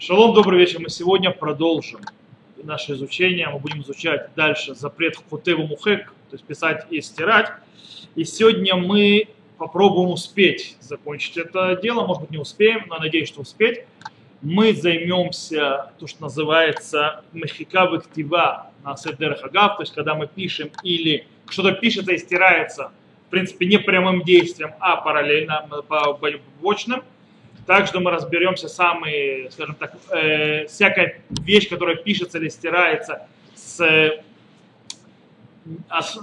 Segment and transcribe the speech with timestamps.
[0.00, 0.78] Шалом, добрый вечер.
[0.78, 2.00] Мы сегодня продолжим
[2.62, 3.48] наше изучение.
[3.48, 7.50] Мы будем изучать дальше запрет хутеву мухек, то есть писать и стирать.
[8.14, 9.26] И сегодня мы
[9.58, 12.06] попробуем успеть закончить это дело.
[12.06, 13.86] Может быть, не успеем, но надеюсь, что успеть.
[14.40, 20.70] Мы займемся то, что называется мехика вектива на седер хагав, то есть когда мы пишем
[20.84, 22.92] или что-то пишется и стирается,
[23.26, 27.02] в принципе, не прямым действием, а параллельно, по побочным.
[27.68, 34.22] Также мы разберемся самые, скажем так, э, всякая вещь, которая пишется или стирается с, э,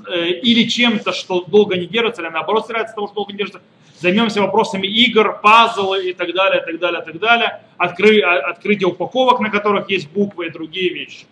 [0.07, 3.61] э, или чем-то, что долго не держится, или наоборот стирается того, что долго не держится.
[3.99, 7.61] Займемся вопросами игр, пазлы и так далее, так далее, так далее.
[7.77, 11.27] Откры, а, открытие упаковок, на которых есть буквы и другие вещи.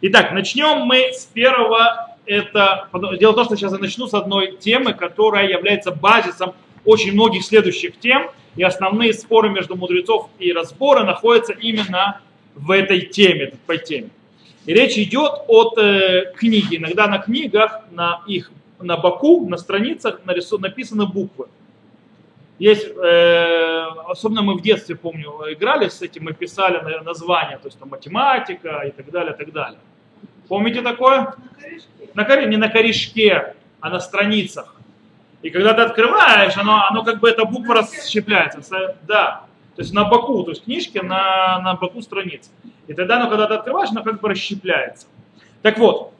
[0.00, 2.16] Итак, начнем мы с первого.
[2.24, 2.88] Это,
[3.18, 6.54] дело в том, что сейчас я начну с одной темы, которая является базисом
[6.86, 12.20] очень многих следующих тем– и основные споры между мудрецов и разборы находятся именно
[12.54, 14.10] в этой теме, по теме.
[14.66, 16.76] И речь идет от э, книги.
[16.76, 21.46] Иногда на книгах, на их на боку, на страницах нарису, написаны буквы.
[22.58, 27.78] Есть, э, особенно мы в детстве, помню, играли с этим, мы писали названия, то есть
[27.78, 29.78] там математика и так далее, и так далее.
[30.46, 31.34] Помните такое?
[32.14, 32.46] На корешке.
[32.46, 34.74] На, не на корешке, а на страницах.
[35.42, 38.60] И когда ты открываешь, оно, оно как бы эта буква расщепляется.
[39.06, 39.44] Да.
[39.76, 42.50] То есть на боку, то есть книжки на, на боку страниц.
[42.86, 45.06] И тогда, ну, когда ты открываешь, оно как бы расщепляется.
[45.62, 46.12] Так вот,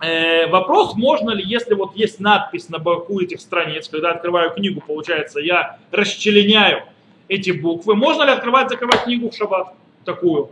[0.00, 4.80] э, вопрос, можно ли, если вот есть надпись на боку этих страниц, когда открываю книгу,
[4.80, 6.84] получается, я расчленяю
[7.26, 10.50] эти буквы, можно ли открывать, закрывать книгу в шаббат такую?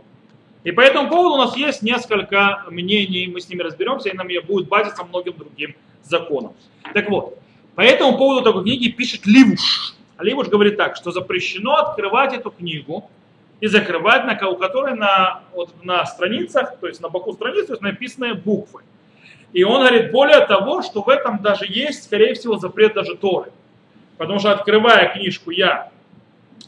[0.63, 4.27] И по этому поводу у нас есть несколько мнений, мы с ними разберемся, и нам
[4.47, 6.53] будет базиться многим другим законам.
[6.93, 7.37] Так вот,
[7.75, 9.95] по этому поводу такой книги пишет Ливуш.
[10.17, 13.09] А Ливуш говорит так, что запрещено открывать эту книгу
[13.59, 18.33] и закрывать, на, у которой на, вот, на страницах, то есть на боку страницы, написаны
[18.35, 18.83] буквы.
[19.53, 23.51] И он говорит, более того, что в этом даже есть, скорее всего, запрет даже Торы.
[24.17, 25.89] Потому что открывая книжку, я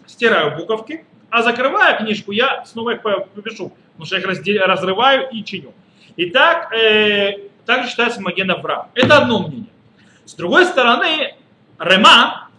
[0.08, 5.29] стираю буковки, а закрывая книжку, я снова их попишу, потому что я их раздел, разрываю
[5.31, 5.74] и чиню.
[6.18, 8.88] Итак, э, также считается Маген Авраам.
[8.94, 9.75] Это одно мнение.
[10.25, 11.36] С другой стороны,
[11.80, 12.50] Рема,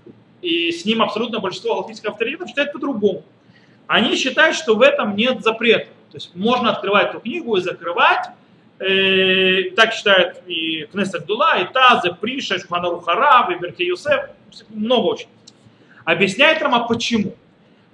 [0.43, 3.25] и с ним абсолютно большинство галактических авторитетов считают по-другому.
[3.87, 5.87] Они считают, что в этом нет запрета.
[6.11, 8.27] То есть можно открывать эту книгу и закрывать.
[8.79, 14.31] Э, так считают и Кнессет Дула, и Тазы, Приша, Шуханару Харав, и Берти Юсеф.
[14.69, 15.29] Много очень.
[16.05, 17.35] Объясняет Рама почему.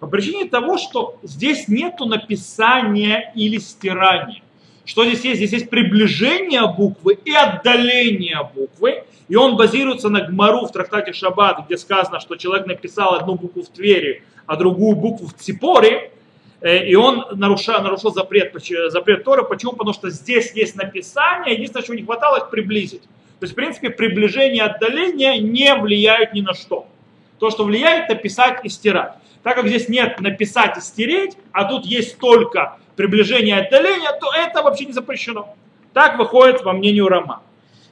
[0.00, 4.42] По причине того, что здесь нету написания или стирания.
[4.84, 5.36] Что здесь есть?
[5.36, 9.04] Здесь есть приближение буквы и отдаление буквы.
[9.28, 13.62] И он базируется на Гмару в трактате Шаббат, где сказано, что человек написал одну букву
[13.62, 16.10] в Твери, а другую букву в Ципоре,
[16.60, 18.52] э, и он нарушил, нарушил запрет,
[18.88, 19.44] запрет Тора.
[19.44, 19.72] Почему?
[19.72, 23.02] Потому что здесь есть написание, единственное, чего не хватало, их приблизить.
[23.02, 26.86] То есть, в принципе, приближение и отдаление не влияют ни на что.
[27.38, 29.14] То, что влияет, это писать и стирать.
[29.42, 34.32] Так как здесь нет написать и стереть, а тут есть только приближение и отдаление, то
[34.34, 35.54] это вообще не запрещено.
[35.92, 37.42] Так выходит во мнению Рома.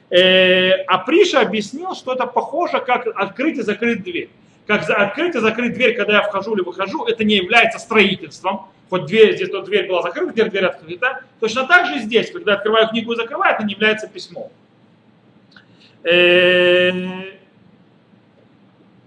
[0.09, 4.29] Э, а Приша объяснил, что это похоже, как открыть и закрыть дверь.
[4.67, 8.67] Как открыть и закрыть дверь, когда я вхожу или выхожу, это не является строительством.
[8.89, 11.23] Хоть дверь, здесь то дверь была закрыта, теперь дверь открыта.
[11.39, 14.51] Точно так же здесь, когда открываю книгу и закрываю, это не является письмом.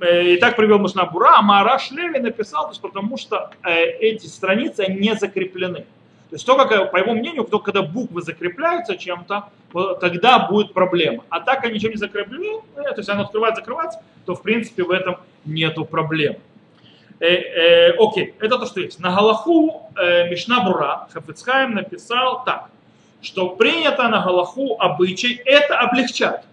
[0.04, 4.26] Э, э, и так привел Мушнабура, а Мараш Леви написал, то есть потому что эти
[4.26, 5.86] страницы не закреплены.
[6.30, 9.48] То есть то, как, по его мнению, то, когда буквы закрепляются чем-то,
[10.00, 11.24] тогда будет проблема.
[11.28, 13.94] А так они ничего не закреплены, э, то есть оно открывать, закрывать,
[14.26, 16.36] то в принципе в этом нету проблем.
[17.20, 18.98] Э, э, окей, это то, что есть.
[19.00, 22.68] На Галаху э, Мишна Бура Хафицхайм написал так,
[23.22, 26.44] что принято на Галаху обычай это облегчать.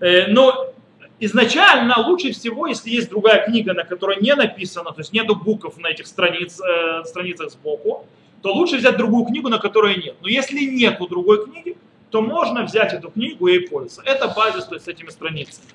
[0.00, 0.72] Э, но
[1.20, 5.76] изначально лучше всего, если есть другая книга, на которой не написано, то есть нету букв
[5.78, 8.06] на этих страниц, э, страницах сбоку,
[8.42, 10.16] то лучше взять другую книгу, на которой нет.
[10.20, 11.76] Но если нет другой книги,
[12.10, 14.02] то можно взять эту книгу и пользоваться.
[14.04, 15.66] Это базис то есть, с этими страницами.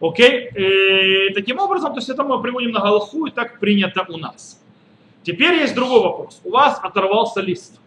[0.00, 0.50] Окей?
[0.54, 4.62] И таким образом, то есть это мы приводим на Галаху, и так принято у нас.
[5.22, 6.40] Теперь есть другой вопрос.
[6.44, 7.80] У вас оторвался лист.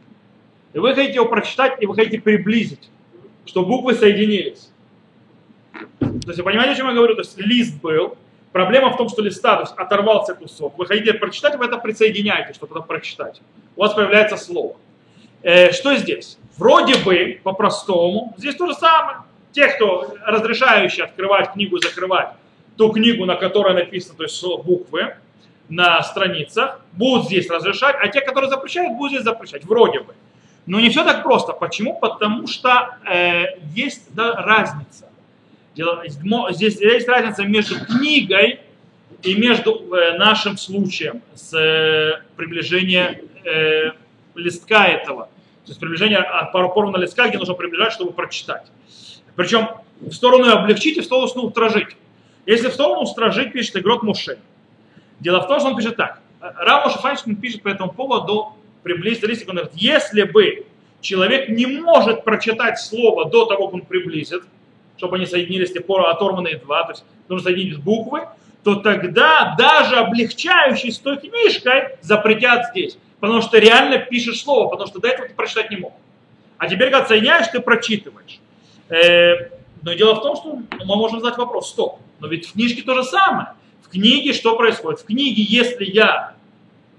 [0.73, 2.89] И вы хотите его прочитать, и вы хотите приблизить,
[3.45, 4.68] чтобы буквы соединились.
[6.29, 7.15] То есть вы понимаете, о чем я говорю?
[7.15, 8.15] То есть лист был,
[8.51, 10.77] Проблема в том, что листа то есть оторвался кусок.
[10.77, 13.41] Вы хотите прочитать, вы это присоединяете, чтобы это прочитать.
[13.75, 14.75] У вас появляется слово.
[15.41, 16.37] Э, что здесь?
[16.57, 19.17] Вроде бы, по-простому, здесь то же самое.
[19.53, 22.29] Те, кто разрешающие открывать книгу и закрывать
[22.77, 25.15] ту книгу, на которой написано, то есть буквы,
[25.67, 30.13] на страницах, будут здесь разрешать, а те, которые запрещают, будут здесь запрещать, вроде бы.
[30.67, 31.53] Но не все так просто.
[31.53, 31.99] Почему?
[31.99, 35.08] Потому что э, есть да, разница.
[35.75, 38.59] Здесь есть разница между книгой
[39.23, 43.91] и между э, нашим случаем с э, приближением э,
[44.35, 45.25] листка этого.
[45.65, 48.65] То есть приближение от порвана листка, где нужно приближать, чтобы прочитать.
[49.35, 49.69] Причем
[49.99, 51.95] в сторону облегчить и в сторону устражить.
[52.45, 54.39] Если в сторону устражить, пишет игрок Муше.
[55.19, 56.21] Дело в том, что он пишет так.
[56.39, 59.49] Рав Файнштейн пишет по этому поводу приблизить листик.
[59.49, 60.65] Он говорит, если бы
[61.01, 64.43] человек не может прочитать слово до того, как он приблизит,
[64.99, 68.27] чтобы они соединились те оторванные два, то есть нужно соединить буквы,
[68.63, 72.97] то тогда даже облегчающий с той книжкой запретят здесь.
[73.21, 75.93] Потому что реально пишешь слово, потому что до этого ты прочитать не мог.
[76.57, 78.39] А теперь, когда соединяешь, ты прочитываешь.
[78.89, 79.51] Э,
[79.81, 82.93] но дело в том, что мы можем задать вопрос, стоп, но ведь в книжке то
[82.95, 83.53] же самое.
[83.81, 84.99] В книге что происходит?
[84.99, 86.33] В книге, если я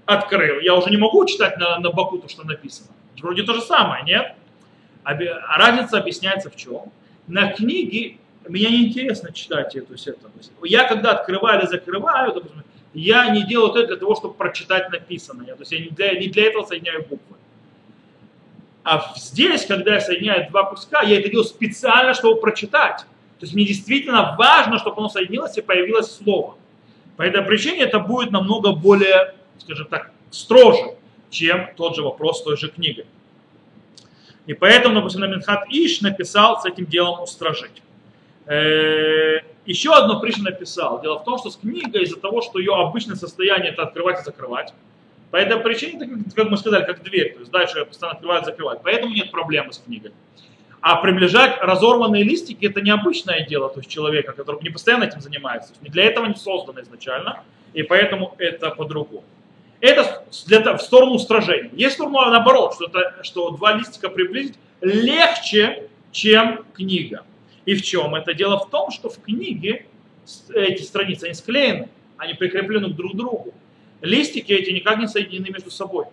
[0.07, 2.89] открыл, я уже не могу читать на, на боку то, что написано.
[3.21, 4.33] Вроде то же самое, нет?
[5.03, 5.13] А
[5.57, 6.91] разница объясняется в чем?
[7.27, 10.29] На книге меня не интересно читать эту сетку.
[10.63, 12.63] Я когда открываю или закрываю, допустим,
[12.93, 15.55] я не делаю это для того, чтобы прочитать написанное.
[15.55, 17.37] То есть я не для, не для этого соединяю буквы.
[18.83, 23.05] А здесь, когда я соединяю два куска, я это делаю специально, чтобы прочитать.
[23.39, 26.55] То есть мне действительно важно, чтобы оно соединилось и появилось слово.
[27.15, 30.95] По этой причине это будет намного более, скажем так, строже,
[31.29, 33.05] чем тот же вопрос той же книги.
[34.47, 37.81] И поэтому, допустим, Минхат Иш написал с этим делом устражить.
[38.47, 41.01] Э, еще одно Пришин написал.
[41.01, 44.23] Дело в том, что с книгой из-за того, что ее обычное состояние это открывать и
[44.23, 44.73] закрывать,
[45.29, 48.45] по этой причине, как мы сказали, как дверь, то есть дальше ее постоянно открывать и
[48.45, 48.79] закрывать.
[48.83, 50.11] Поэтому нет проблемы с книгой.
[50.81, 55.73] А приближать разорванные листики это необычное дело, то есть человека, который не постоянно этим занимается.
[55.81, 57.43] Не для этого не создано изначально,
[57.73, 59.23] и поэтому это по-другому.
[59.81, 61.71] Это для, в сторону устражения.
[61.73, 67.25] Есть сторона наоборот, что, это, что два листика приблизить легче, чем книга.
[67.65, 68.33] И в чем это?
[68.33, 69.85] Дело в том, что в книге
[70.53, 73.53] эти страницы, они склеены, они прикреплены друг к другу.
[74.01, 76.05] Листики эти никак не соединены между собой.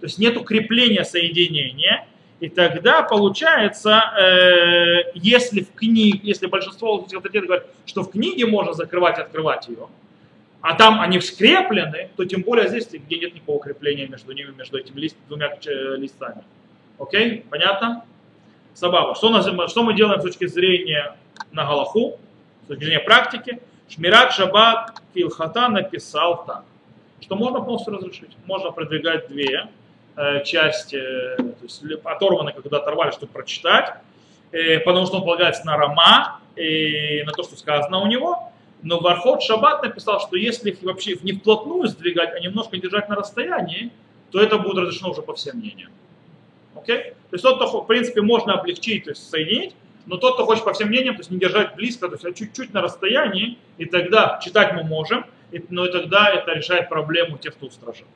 [0.00, 2.06] То есть нет укрепления соединения,
[2.40, 8.72] и тогда получается, э, если в книге, если большинство авторитетов говорят, что в книге можно
[8.72, 9.88] закрывать и открывать ее,
[10.62, 14.78] а там они скреплены, то тем более здесь, где нет никакого крепления между ними, между
[14.78, 15.50] этими лист, двумя
[15.96, 16.44] листами.
[16.98, 17.44] Окей?
[17.48, 18.04] Понятно?
[18.74, 19.14] Сабаба.
[19.14, 21.16] Что, что мы делаем с точки зрения
[21.52, 22.18] на Галаху,
[22.64, 23.60] с точки зрения практики?
[23.88, 26.64] Шмират Шаббат Килхата написал так,
[27.20, 28.36] что можно полностью разрешить.
[28.46, 29.68] Можно продвигать две
[30.16, 33.94] э, части, э, то есть оторваны, когда оторвали, чтобы прочитать,
[34.52, 38.52] э, потому что он полагается на Рама и на то, что сказано у него.
[38.82, 43.16] Но Вархот Шаббат написал, что если их вообще не вплотную сдвигать, а немножко держать на
[43.16, 43.90] расстоянии,
[44.30, 45.90] то это будет разрешено уже по всем мнениям.
[46.74, 47.14] Okay?
[47.30, 49.74] То есть тот, кто, в принципе, можно облегчить, то есть соединить,
[50.06, 52.32] но тот, кто хочет по всем мнениям, то есть не держать близко, то есть а
[52.32, 57.38] чуть-чуть на расстоянии, и тогда читать мы можем, и, но и тогда это решает проблему
[57.38, 58.06] тех, кто устражен.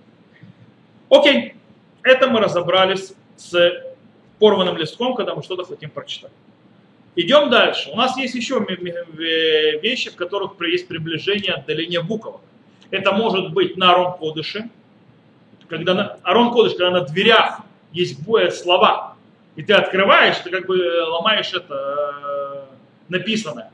[1.11, 1.55] Окей,
[2.03, 3.85] это мы разобрались с
[4.39, 6.33] порванным листком, когда мы что-то хотим прочитать.
[7.17, 7.91] Идем дальше.
[7.91, 8.65] У нас есть еще
[9.81, 12.41] вещи, в которых есть приближение отдаления буквок.
[12.91, 14.69] Это может быть на Арон Кодыше,
[15.69, 17.61] когда на, Арон Кодыш, когда на дверях
[17.93, 19.17] есть боя слова,
[19.56, 20.77] и ты открываешь, ты как бы
[21.09, 22.75] ломаешь это э,
[23.09, 23.71] написанное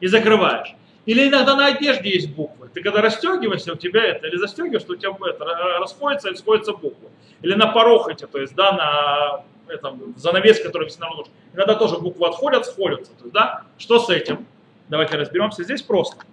[0.00, 0.74] и закрываешь.
[1.06, 2.68] Или иногда на одежде есть буквы.
[2.72, 5.44] Ты когда расстегиваешься, у тебя это, или застегиваешь, что у тебя это,
[5.78, 7.10] расходится и сходятся буквы.
[7.42, 11.26] Или на порохоте, то есть, да, на этом, занавес, который висит на нож.
[11.54, 13.12] Иногда тоже буквы отходят, сходятся.
[13.12, 14.46] То есть, да, что с этим?
[14.88, 15.64] Давайте разберемся.
[15.64, 16.24] Здесь просто.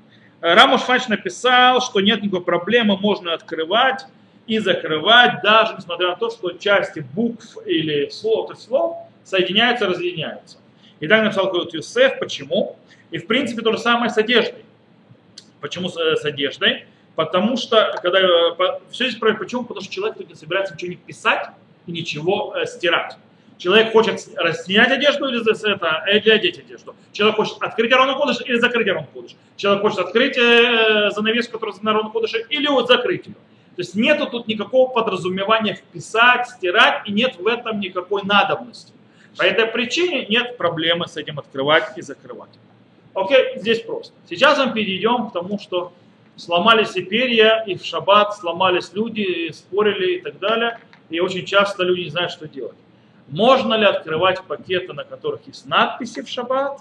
[0.41, 4.05] Рамуш Фач написал, что нет никакой проблемы, можно открывать
[4.45, 9.87] и закрывать, даже несмотря на то, что части букв или слов, то есть слов соединяются,
[9.87, 10.57] разъединяются.
[10.99, 12.19] И так написал Кот Юсеф.
[12.19, 12.77] Почему?
[13.11, 14.65] И в принципе то же самое с одеждой.
[15.61, 16.85] Почему с, с одеждой?
[17.15, 18.19] Потому что, когда,
[18.57, 19.63] по, все здесь правильно, почему?
[19.63, 21.47] Потому что человек не собирается ничего не писать
[21.87, 23.17] ничего э, стирать.
[23.57, 25.39] Человек хочет снять одежду или,
[25.73, 26.95] это, или одеть одежду.
[27.11, 29.35] Человек хочет открыть Арону Кодыш или закрыть Арону Кодыш.
[29.55, 33.35] Человек хочет открыть э, занавеску, которая на Арону Кодыше, или вот закрыть ее.
[33.75, 38.93] То есть нету тут никакого подразумевания вписать, стирать, и нет в этом никакой надобности.
[39.37, 42.51] По этой причине нет проблемы с этим открывать и закрывать.
[43.15, 44.13] Окей, здесь просто.
[44.29, 45.93] Сейчас мы перейдем к тому, что
[46.35, 50.79] сломались и перья, и в шаббат сломались люди, и спорили и так далее.
[51.13, 52.77] И очень часто люди не знают, что делать.
[53.27, 56.79] Можно ли открывать пакеты, на которых есть надписи в шаббат?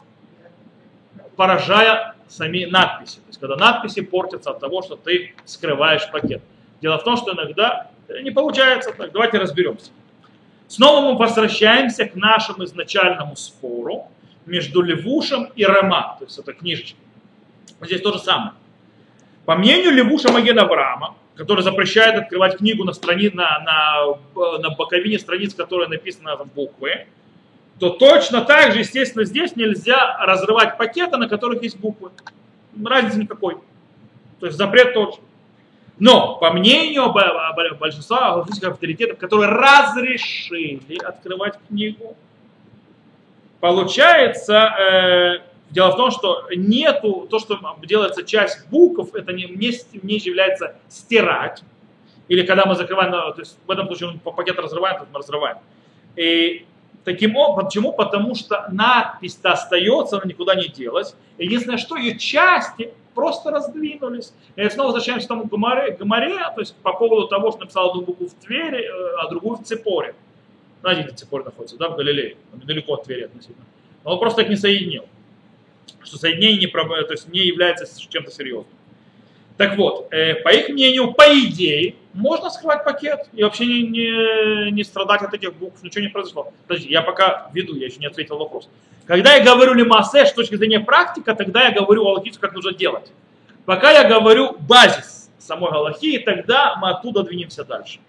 [1.36, 3.16] поражая сами надписи.
[3.16, 6.42] То есть когда надписи портятся от того, что ты скрываешь пакет.
[6.80, 7.90] Дело в том, что иногда
[8.22, 9.12] не получается так.
[9.12, 9.90] Давайте разберемся.
[10.68, 14.08] Снова мы возвращаемся к нашему изначальному спору
[14.46, 16.98] между Левушем и Рама, то есть это книжечка.
[17.80, 18.52] Здесь то же самое.
[19.44, 25.18] По мнению Левуша Маген Авраама, который запрещает открывать книгу на, страни, на, на, на боковине
[25.18, 27.06] страниц, которая написана там буквы,
[27.78, 32.10] то точно так же, естественно, здесь нельзя разрывать пакеты, на которых есть буквы.
[32.84, 33.56] Разницы никакой.
[34.40, 35.20] То есть запрет тот же.
[35.98, 37.12] Но, по мнению
[37.78, 42.16] большинства галактических авторитетов, которые разрешили открывать книгу,
[43.60, 45.38] получается, э,
[45.72, 50.76] дело в том, что нету, то, что делается часть букв, это не, не, не является
[50.88, 51.62] стирать,
[52.28, 55.18] или когда мы закрываем, то есть в этом случае мы по пакету разрываем, то мы
[55.18, 55.58] разрываем.
[56.16, 56.64] И
[57.04, 57.92] таким образом, почему?
[57.92, 61.14] Потому что надпись-то остается, она никуда не делась.
[61.38, 64.32] Единственное, что ее части просто раздвинулись.
[64.56, 68.02] И снова возвращаемся к тому гоморе, гоморе, то есть по поводу того, что написал одну
[68.02, 70.14] букву в Твери, э, а другую в Цепоре.
[70.80, 73.64] Знаете, где Цепорь находится, да, в Галилее, недалеко от Твери относительно.
[74.04, 75.04] Но он просто их не соединил.
[76.02, 78.66] Что соединение не, то есть не является чем-то серьезным.
[79.56, 84.70] Так вот, э, по их мнению, по идее, можно скрывать пакет и вообще не, не,
[84.70, 86.52] не страдать от этих букв, ничего не произошло.
[86.66, 88.68] Подожди, я пока веду, я еще не ответил вопрос.
[89.06, 93.12] Когда я говорю лимасе с точки зрения практика, тогда я говорю галахически, как нужно делать.
[93.64, 98.00] Пока я говорю базис самой галахи, тогда мы оттуда двинемся дальше.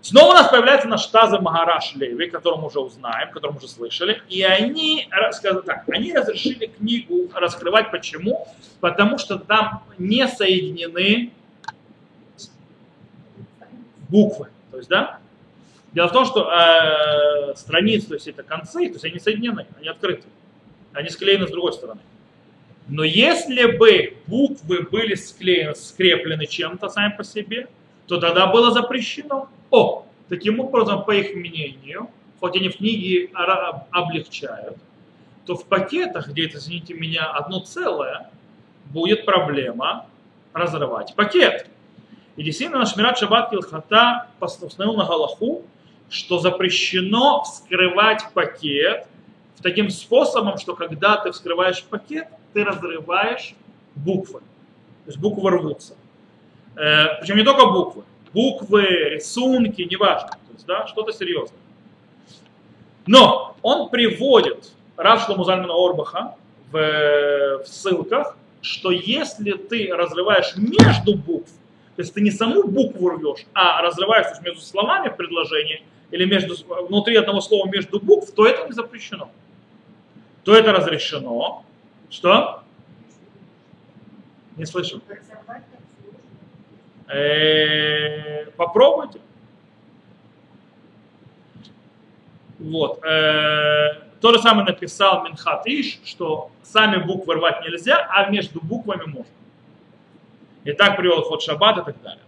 [0.00, 3.68] Снова у нас появляется наш Таза Магараш Леви, которого мы уже узнаем, которого мы уже
[3.68, 4.22] слышали.
[4.28, 7.90] И они, так, они разрешили книгу раскрывать.
[7.90, 8.46] Почему?
[8.80, 11.32] Потому что там не соединены
[14.08, 14.48] буквы.
[14.70, 15.18] То есть, да?
[15.92, 19.88] Дело в том, что э, страницы, то есть это концы, то есть они соединены, они
[19.88, 20.24] открыты.
[20.92, 22.00] Они склеены с другой стороны.
[22.88, 27.68] Но если бы буквы были склеены, скреплены чем-то сами по себе,
[28.08, 29.48] то тогда было запрещено.
[29.70, 32.10] О, таким образом, по их мнению,
[32.40, 33.30] хоть они в книге
[33.90, 34.76] облегчают,
[35.46, 38.30] то в пакетах, где это, извините меня, одно целое,
[38.86, 40.06] будет проблема
[40.52, 41.66] разрывать пакет.
[42.36, 45.62] И действительно, наш Мират Шаббат Килхата постановил на Галаху,
[46.08, 49.06] что запрещено вскрывать пакет
[49.62, 53.54] таким способом, что когда ты вскрываешь пакет, ты разрываешь
[53.94, 54.40] буквы.
[54.40, 55.94] То есть буквы рвутся.
[56.78, 58.04] Э, причем не только буквы.
[58.32, 60.30] Буквы, рисунки, неважно.
[60.30, 61.58] То есть, да, что-то серьезное.
[63.06, 66.36] Но он приводит Рав Шломузальмана Орбаха
[66.70, 71.50] в, в ссылках, что если ты разрываешь между букв,
[71.96, 76.54] то есть ты не саму букву рвешь, а разрываешь между словами в предложении или между,
[76.86, 79.30] внутри одного слова между букв, то это не запрещено.
[80.44, 81.64] То это разрешено.
[82.08, 82.62] Что?
[84.56, 85.00] Не слышу.
[87.08, 89.20] Э, попробуйте.
[92.58, 93.04] Вот.
[93.04, 99.04] Э, то же самое написал Минхат Иш, что сами буквы рвать нельзя, а между буквами
[99.06, 99.32] можно.
[100.64, 102.24] И так привел ход Шаббат и так далее.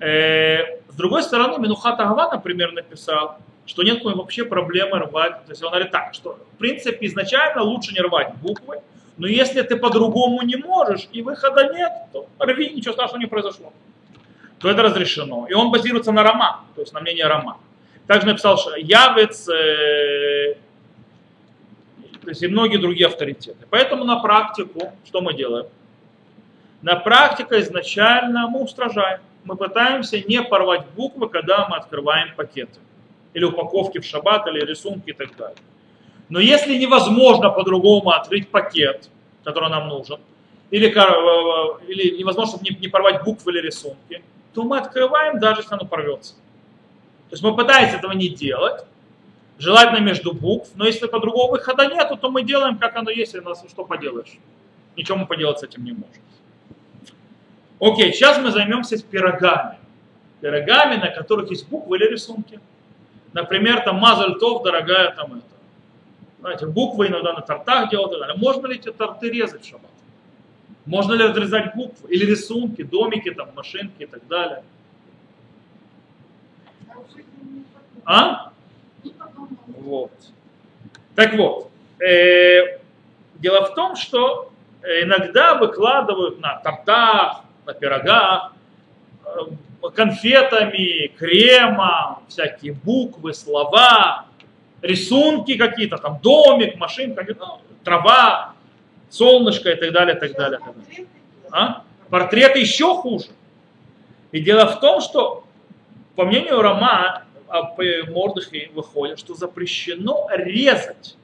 [0.00, 5.44] Э, с другой стороны, Минухат Агава, например, написал, что нет вообще проблемы рвать.
[5.44, 8.80] То есть он говорит так, что в принципе изначально лучше не рвать буквы,
[9.18, 13.72] но если ты по-другому не можешь и выхода нет, то рви, ничего страшного не произошло.
[14.58, 15.46] То это разрешено.
[15.48, 17.58] И он базируется на Рома, то есть на мнении Рома.
[18.06, 20.56] Также написал что Явец, э,
[22.22, 23.66] то есть и многие другие авторитеты.
[23.70, 25.66] Поэтому на практику что мы делаем?
[26.82, 29.20] На практике изначально мы устражаем.
[29.44, 32.80] Мы пытаемся не порвать буквы, когда мы открываем пакеты.
[33.32, 35.56] Или упаковки в шаббат, или рисунки и так далее.
[36.28, 39.08] Но если невозможно по-другому открыть пакет,
[39.44, 40.18] который нам нужен,
[40.70, 45.74] или, э, или невозможно, чтобы не порвать буквы или рисунки, то мы открываем, даже если
[45.74, 46.34] оно порвется.
[47.28, 48.84] То есть мы пытаемся этого не делать,
[49.58, 53.40] желательно между букв, но если по-другому выхода нет, то мы делаем, как оно есть, и
[53.40, 54.38] нас что поделаешь.
[54.96, 56.22] Ничего мы поделать с этим не можем.
[57.78, 59.78] Окей, сейчас мы займемся пирогами.
[60.40, 62.60] Пирогами, на которых есть буквы или рисунки.
[63.32, 65.55] Например, там мазальтов, дорогая там это.
[66.46, 68.36] Знаете, буквы иногда на тортах делают и далее.
[68.36, 69.90] Можно ли эти торты резать в шаббат?
[70.84, 74.62] Можно ли разрезать буквы или рисунки, домики, там, машинки и так далее?
[78.04, 78.52] А?
[79.66, 80.12] Вот.
[81.16, 82.78] Так вот, э,
[83.40, 84.52] дело в том, что
[84.84, 88.52] иногда выкладывают на тортах, на пирогах,
[89.24, 94.25] э, конфетами, кремом, всякие буквы, слова,
[94.86, 98.54] рисунки какие-то, там домик, машинка, ну, трава.
[99.10, 100.58] солнышко и так далее, и так далее.
[100.58, 101.06] Так далее.
[101.50, 101.82] А?
[102.10, 103.26] Портреты еще хуже.
[104.32, 105.44] И дело в том, что,
[106.14, 107.24] по мнению Рома,
[108.08, 111.16] Мордыхи выходит, что запрещено резать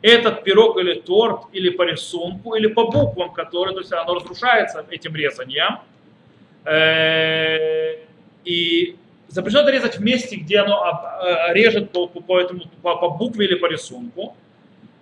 [0.00, 4.86] этот пирог или торт, или по рисунку, или по буквам, которые, то есть оно разрушается
[4.90, 5.80] этим резанием.
[6.64, 7.96] Э,
[8.44, 8.96] и
[9.28, 10.82] запрещено резать в месте, где оно
[11.22, 14.36] э, режет по, по, по, этому, по, по букве или по рисунку.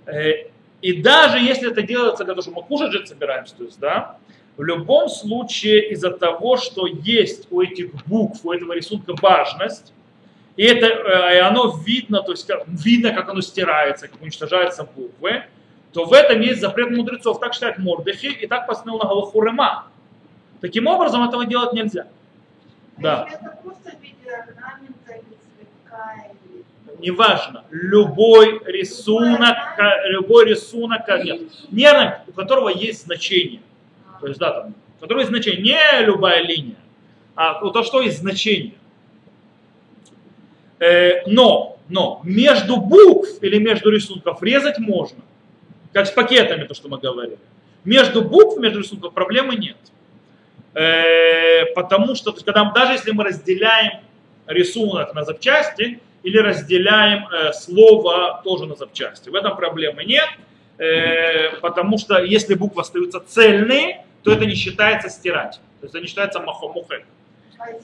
[0.07, 0.49] Э,
[0.83, 4.17] и даже если это делается для того, чтобы мы кушать жить собираемся, то есть, да,
[4.57, 9.93] в любом случае из-за того, что есть у этих букв, у этого рисунка важность,
[10.57, 10.87] и это,
[11.35, 15.43] и оно видно, то есть видно, как оно стирается, как уничтожаются буквы,
[15.93, 17.41] то в этом есть запрет мудрецов.
[17.41, 19.87] Так считает Мордыхи и так постановил на Галаху Рема.
[20.61, 22.07] Таким образом, этого делать нельзя.
[22.99, 23.29] А Да.
[23.29, 24.17] или...
[26.99, 29.57] Неважно, любой рисунок,
[30.07, 33.61] любой рисунок, нет, не орнамент, у которого есть значение.
[34.21, 36.77] То есть, да, там, у которого есть значение, не любая линия,
[37.35, 38.75] а то, что есть значение.
[40.79, 45.19] Э, но, но между букв или между рисунков резать можно.
[45.93, 47.39] Как с пакетами, то, что мы говорили.
[47.85, 49.77] Между букв, между рисунков проблемы нет.
[50.77, 54.01] Э, потому что, то есть, когда, даже если мы разделяем
[54.47, 60.29] рисунок на запчасти или разделяем э, слово тоже на запчасти, в этом проблемы нет.
[60.79, 65.61] Э, потому что если буквы остаются цельные, то это не считается стирать.
[65.81, 67.05] То есть это не считается махомухек.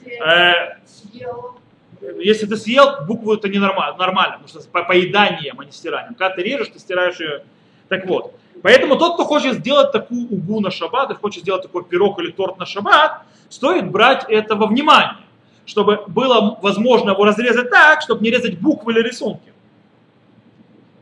[0.05, 5.71] Если Э, если ты съел, букву это ненормально, нормально, потому что по поеданием, а не
[5.71, 6.13] стиранием.
[6.13, 7.43] Когда ты режешь, ты стираешь ее.
[7.87, 8.35] Так вот.
[8.63, 12.31] Поэтому тот, кто хочет сделать такую угу на шаббат, и хочет сделать такой пирог или
[12.31, 15.17] торт на шаббат, стоит брать это во внимание,
[15.65, 19.51] чтобы было возможно его разрезать так, чтобы не резать буквы или рисунки.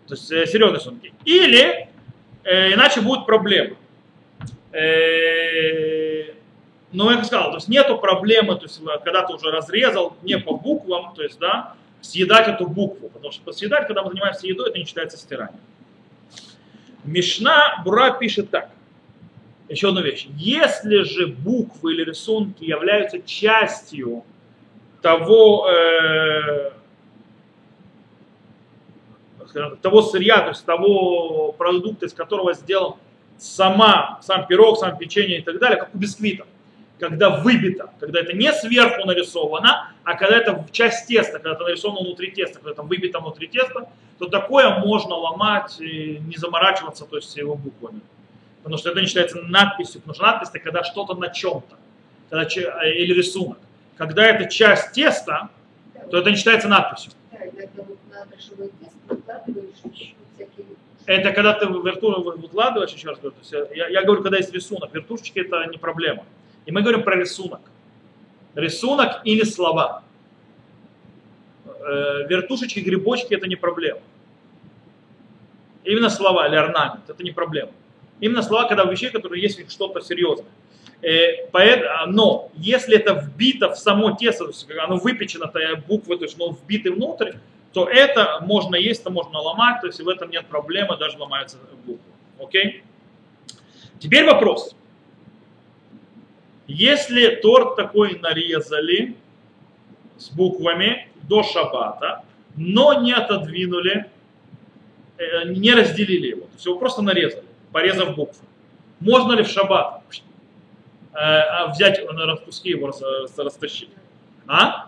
[0.08, 1.14] То есть э, серьезные рисунки.
[1.24, 1.88] Или
[2.44, 3.76] э, иначе будет проблема.
[4.72, 6.34] Э,
[6.92, 10.40] но я как сказал, то есть нету проблемы, то есть когда ты уже разрезал не
[10.40, 14.70] по буквам, то есть да, съедать эту букву, потому что съедать, когда мы занимаемся едой,
[14.70, 15.62] это не считается стиранием.
[17.04, 18.70] Мишна Бура пишет так.
[19.70, 20.28] Еще одну вещь.
[20.38, 24.24] Если же буквы или рисунки являются частью
[25.02, 26.72] того, э,
[29.82, 32.96] того сырья, то есть того продукта, из которого сделан
[33.38, 36.48] сама, сам пирог, сам печенье и так далее, как у бисквитов,
[37.02, 41.64] когда выбито, когда это не сверху нарисовано, а когда это в часть теста, когда это
[41.64, 47.06] нарисовано внутри теста, когда это выбито внутри теста, то такое можно ломать и не заморачиваться
[47.06, 48.02] то есть, его буквами.
[48.62, 51.76] Потому что это не считается надписью, потому что надпись это когда что-то на чем-то,
[52.30, 52.44] когда,
[52.86, 53.58] или рисунок.
[53.98, 55.50] Когда это часть теста,
[56.12, 57.14] то это не считается надписью.
[61.08, 63.36] Это когда ты верту выкладываешь, еще раз говорю,
[63.74, 64.94] я, я говорю, когда есть рисунок.
[64.94, 66.26] Вертушечки это не проблема.
[66.66, 67.62] И мы говорим про рисунок.
[68.56, 70.04] Рисунок или слова.
[71.66, 74.02] Э, Вертушечки, грибочки это не проблема.
[75.84, 77.72] Именно слова или орнамент это не проблема.
[78.20, 80.46] Именно слова, когда в вещей, которые есть что-то серьезное.
[81.02, 81.48] Э,
[82.08, 86.36] Но если это вбито в само тесто, то есть оно выпечено, то буквы, то есть
[86.36, 87.34] оно вбиты внутрь,
[87.74, 91.58] то это можно есть, это можно ломать, то есть в этом нет проблемы, даже ломаются
[91.86, 92.04] буквы.
[92.40, 92.84] Окей?
[94.00, 94.76] Теперь вопрос.
[96.68, 99.16] Если торт такой нарезали
[100.18, 102.24] с буквами до шабата,
[102.56, 104.10] но не отодвинули,
[105.18, 108.46] э, не разделили его, то есть его просто нарезали, порезав буквы.
[109.00, 112.92] Можно ли в шаббат э, а, взять на куски его
[113.38, 113.90] растащить?
[114.48, 114.88] А?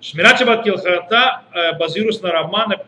[0.00, 2.84] Шмират Шаббат Килхата, э, базируясь на Романа,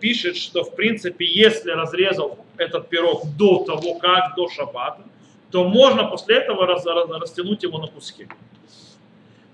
[0.00, 5.02] пишет, что в принципе, если разрезал этот пирог до того, как до шаббата,
[5.50, 8.26] то можно после этого раз- раз- растянуть его на куски.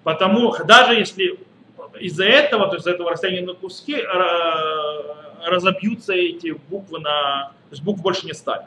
[0.05, 1.39] Потому даже если
[2.01, 7.53] из-за этого, то есть из-за этого растяния на куски, ра- разобьются эти буквы на...
[7.69, 8.67] То есть букв больше не станет.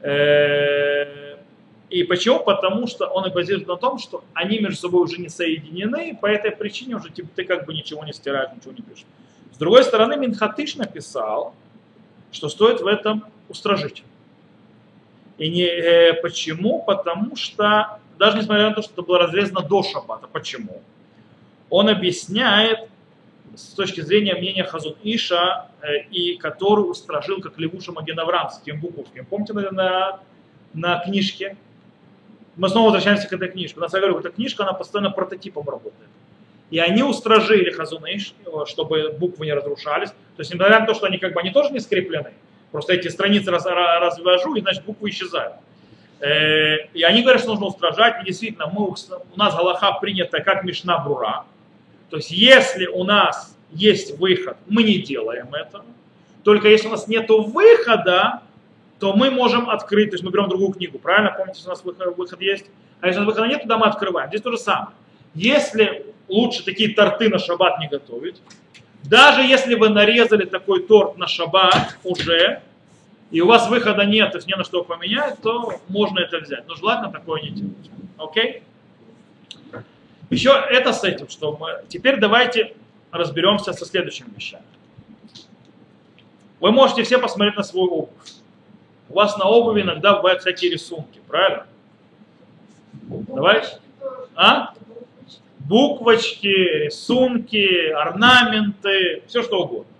[0.00, 1.36] Э,
[1.90, 2.40] И почему?
[2.40, 6.14] Потому что он и базирует на том, что они между собой уже не соединены, и
[6.14, 9.06] по этой причине уже типа, ты как бы ничего не стираешь, ничего не пишешь.
[9.52, 11.54] С другой стороны, Минхатыш написал,
[12.32, 14.02] что стоит в этом устражить.
[15.38, 16.82] И не, э, почему?
[16.82, 20.82] Потому что, даже несмотря на то, что это было разрезано до шаббата, почему?
[21.70, 22.88] Он объясняет
[23.56, 28.60] с точки зрения мнения Хазун Иша, э, и который устражил как Левуша Маген Авраам с
[28.60, 29.26] этим буковским.
[29.26, 30.20] Помните на, на,
[30.72, 31.56] на книжке?
[32.56, 33.78] Мы снова возвращаемся к этой книжке.
[33.78, 36.10] У нас, я говорю, эта книжка, она постоянно прототипом работает.
[36.70, 40.10] И они устражили Хазун Иш, э, чтобы буквы не разрушались.
[40.10, 42.32] То есть, несмотря на то, что они как бы они тоже не скреплены,
[42.74, 45.54] Просто эти страницы раз, развожу, и значит буквы исчезают.
[46.18, 48.20] Э, И они говорят, что нужно устражать.
[48.20, 48.96] И действительно, мы, у
[49.36, 51.44] нас Галаха принята как Мишна Брура.
[52.10, 55.84] То есть если у нас есть выход, мы не делаем это.
[56.42, 58.42] Только если у нас нет выхода,
[58.98, 61.30] то мы можем открыть, то есть мы берем другую книгу, правильно?
[61.30, 62.66] Помните, что у нас выход, выход есть?
[63.00, 64.30] А если у нас выхода нет, тогда мы открываем.
[64.30, 64.96] Здесь то же самое.
[65.36, 68.42] Если лучше такие торты на шаббат не готовить,
[69.04, 72.62] даже если вы нарезали такой торт на шаббат уже,
[73.30, 76.66] и у вас выхода нет, то есть не на что поменять, то можно это взять.
[76.66, 77.90] Но желательно такое не делать.
[78.16, 78.62] Окей?
[80.30, 81.84] Еще это с этим, что мы...
[81.88, 82.74] Теперь давайте
[83.10, 84.64] разберемся со следующими вещами.
[86.60, 88.32] Вы можете все посмотреть на свою обувь.
[89.10, 91.66] У вас на обуви иногда бывают всякие рисунки, правильно?
[93.02, 93.64] Давай.
[94.34, 94.72] А?
[95.64, 99.92] Буквочки, рисунки, орнаменты, все что угодно.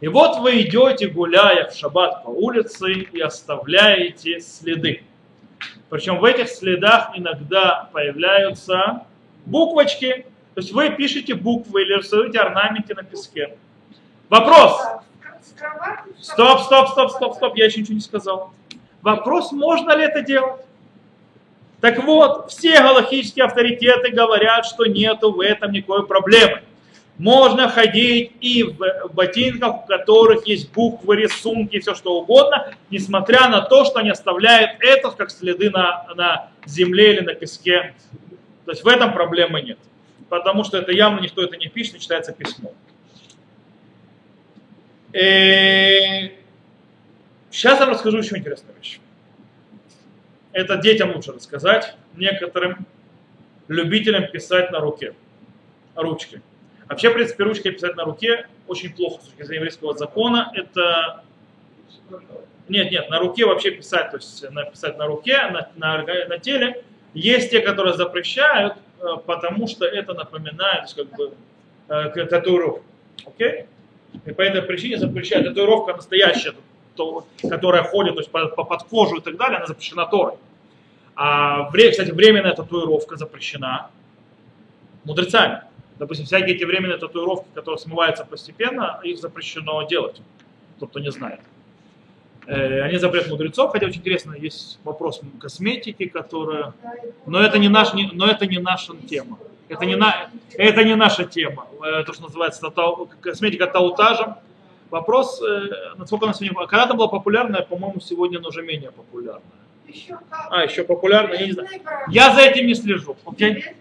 [0.00, 5.02] И вот вы идете, гуляя в шаббат по улице, и оставляете следы.
[5.90, 9.06] Причем в этих следах иногда появляются
[9.44, 10.26] буквочки.
[10.54, 13.56] То есть вы пишете буквы или рисуете орнаменты на песке.
[14.28, 14.80] Вопрос.
[16.20, 18.52] Стоп, стоп, стоп, стоп, стоп, я еще ничего не сказал.
[19.02, 20.64] Вопрос, можно ли это делать?
[21.80, 26.62] Так вот, все галактические авторитеты говорят, что нету в этом никакой проблемы.
[27.16, 33.60] Можно ходить и в ботинках, у которых есть буквы, рисунки, все что угодно, несмотря на
[33.60, 37.94] то, что они оставляют это как следы на, на земле или на песке.
[38.64, 39.78] То есть в этом проблемы нет.
[40.30, 42.72] Потому что это явно никто это не пишет, не читается письмо.
[45.12, 46.30] Э,
[47.50, 49.00] Сейчас я расскажу еще интересную вещь.
[50.52, 52.86] Это детям лучше рассказать, некоторым
[53.68, 55.14] любителям писать на руке,
[55.94, 56.42] ручкой.
[56.88, 60.50] Вообще, в принципе, ручкой писать на руке очень плохо с точки зрения еврейского закона.
[60.54, 61.22] Это
[62.68, 66.84] нет, нет, на руке вообще писать, то есть написать на руке, на, на, на теле.
[67.14, 71.32] Есть те, которые запрещают, э, потому что это напоминает как бы
[71.88, 72.84] э, татуировку.
[73.26, 73.66] Окей?
[74.24, 75.48] И по этой причине запрещают.
[75.48, 76.54] Татуировка настоящая,
[77.00, 80.34] то, которая ходит то есть, по, по- под кожу и так далее, она запрещена Торой.
[81.16, 83.88] А, кстати, временная татуировка запрещена
[85.04, 85.62] мудрецами.
[85.98, 90.20] Допустим, всякие эти временные татуировки, которые смываются постепенно, их запрещено делать.
[90.78, 91.40] Тот, кто не знает.
[92.46, 96.72] Э, Они запрет мудрецов, хотя очень интересно, есть вопрос косметики, которая...
[97.26, 99.38] Но это не, наш, не- но это не наша тема.
[99.68, 101.66] Это не, на, это не наша тема.
[101.84, 104.34] Э, То, что называется тау- косметика таутажем.
[104.90, 106.66] Вопрос, э, насколько она сегодня...
[106.66, 109.42] Когда-то была популярная, по-моему, сегодня она уже менее популярная.
[109.86, 110.48] Еще как.
[110.50, 111.68] А, еще популярная, я не знаю.
[112.08, 113.16] Я за этим не слежу.
[113.24, 113.74] брак.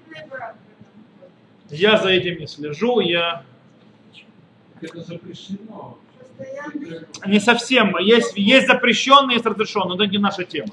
[1.69, 3.43] Я за этим не слежу, я
[4.81, 5.97] Это запрещено.
[7.25, 7.97] Не совсем.
[7.97, 10.69] Есть, есть запрещенные, есть разрешенные, но это не наша тема.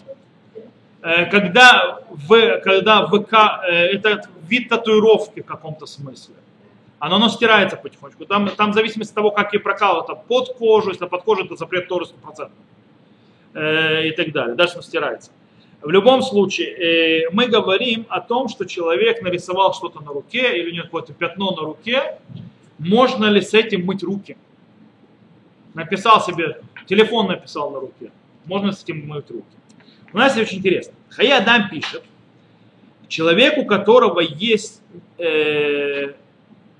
[1.03, 3.33] Э, Когда, в, когда ВК,
[3.69, 6.35] э, это вид татуировки в каком-то смысле,
[7.07, 8.27] оно, оно стирается потихонечку.
[8.27, 11.45] Там, там в зависимости от того, как и прокалывать, это под кожу, если под кожу,
[11.45, 12.51] это запрет тоже 100%.
[13.55, 14.57] Э, и так далее.
[14.57, 15.31] Дальше оно стирается.
[15.83, 20.71] В любом случае, э, мы говорим о том, что человек нарисовал что-то на руке, или
[20.71, 22.19] у него какое-то пятно на руке,
[22.79, 24.37] можно ли с этим мыть руки?
[25.75, 28.11] Написал себе, телефон написал на руке,
[28.47, 29.45] можно с этим мыть руки.
[30.13, 30.95] У нас очень интересно.
[31.11, 32.03] Хая Адам пишет,
[33.09, 34.83] человек, у которого есть
[35.19, 36.15] э,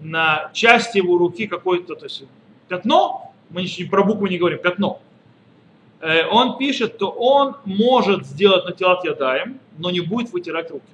[0.01, 2.25] на части его руки какое-то то есть,
[2.69, 5.01] пятно, мы еще про букву не говорим, пятно,
[6.01, 10.85] э, он пишет, то он может сделать на телат ядаем, но не будет вытирать руки.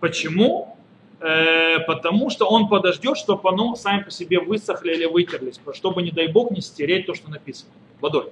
[0.00, 0.76] Почему?
[1.20, 6.10] Э, потому что он подождет, чтобы оно сами по себе высохли или вытерлись, чтобы, не
[6.10, 8.30] дай бог, не стереть то, что написано водой.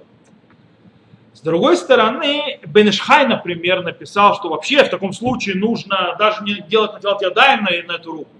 [1.33, 6.93] С другой стороны, Бенешхай, например, написал, что вообще в таком случае нужно даже не делать
[6.93, 8.31] на телат ядаем на, на эту руку.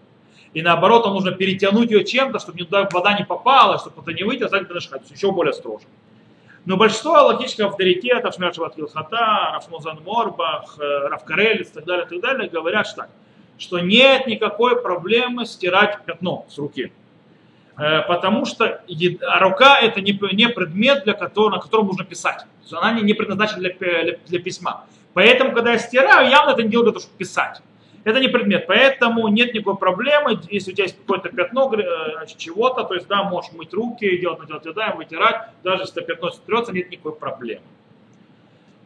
[0.54, 4.24] И наоборот, он нужно перетянуть ее чем-то, чтобы туда вода не попала, чтобы это не
[4.24, 5.00] выйти, стать Бенешхай.
[5.00, 5.86] То есть еще более строже.
[6.66, 12.20] Но большинство логических авторитетов, Шмер Шабат Вилхата, Рафмузан Морбах, э, Равкарелец и так далее, так
[12.20, 13.08] далее, говорят что
[13.58, 16.92] что нет никакой проблемы стирать пятно с руки.
[17.78, 18.66] Э, Потому что
[19.22, 22.46] а рука это не, предмет, для которого, на котором нужно писать.
[22.72, 24.86] Она не, предназначена для, для- для письма.
[25.14, 27.62] Поэтому, когда я стираю, явно это не делаю для того, чтобы писать.
[28.08, 32.38] Это не предмет, поэтому нет никакой проблемы, если у тебя есть какое-то пятно э, значит,
[32.38, 36.72] чего-то, то есть да, можешь мыть руки, делать на ядаем, вытирать, даже если пятно стрется,
[36.72, 37.66] нет никакой проблемы.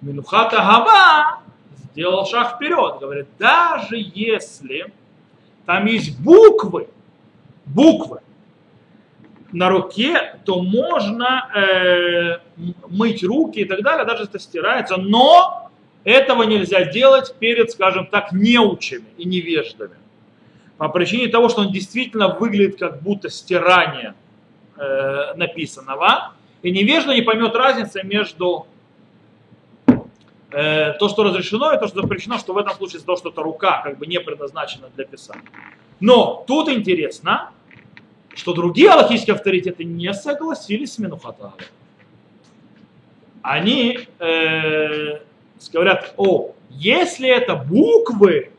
[0.01, 1.41] Минухата Гава
[1.83, 4.91] сделал шаг вперед, говорит, даже если
[5.67, 6.87] там есть буквы,
[7.67, 8.21] буквы,
[9.51, 12.37] на руке, то можно э,
[12.87, 15.69] мыть руки и так далее, даже это стирается, но
[16.03, 19.95] этого нельзя делать перед, скажем так, неучами и невеждами.
[20.77, 24.15] По причине того, что он действительно выглядит как будто стирание
[24.77, 26.33] э, написанного,
[26.63, 28.65] и невежда не поймет разницы между
[30.51, 33.41] э, то, что разрешено, и то, что запрещено, что в этом случае то, что это
[33.41, 35.45] рука как бы не предназначена для писания.
[35.99, 37.51] Но тут интересно,
[38.33, 41.53] что другие аллахийские авторитеты не согласились с Менухаталом.
[43.43, 45.19] Они э,
[45.71, 48.51] говорят, о, если это буквы,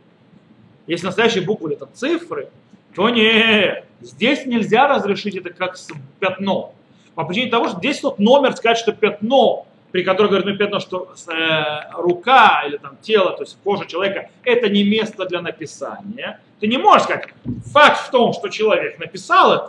[0.86, 2.48] если настоящие буквы это цифры,
[2.94, 5.76] то не, здесь нельзя разрешить это как
[6.20, 6.74] пятно.
[7.14, 10.80] По причине того, что здесь тот номер сказать, что пятно, при котором говорит ну, пятно,
[10.80, 16.40] что э, рука или там тело, то есть кожа человека, это не место для написания.
[16.60, 17.28] Ты не можешь сказать,
[17.72, 19.66] факт в том, что человек написал это,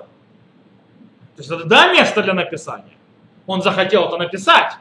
[1.35, 2.93] то есть это да, место для написания.
[3.47, 4.73] Он захотел это написать.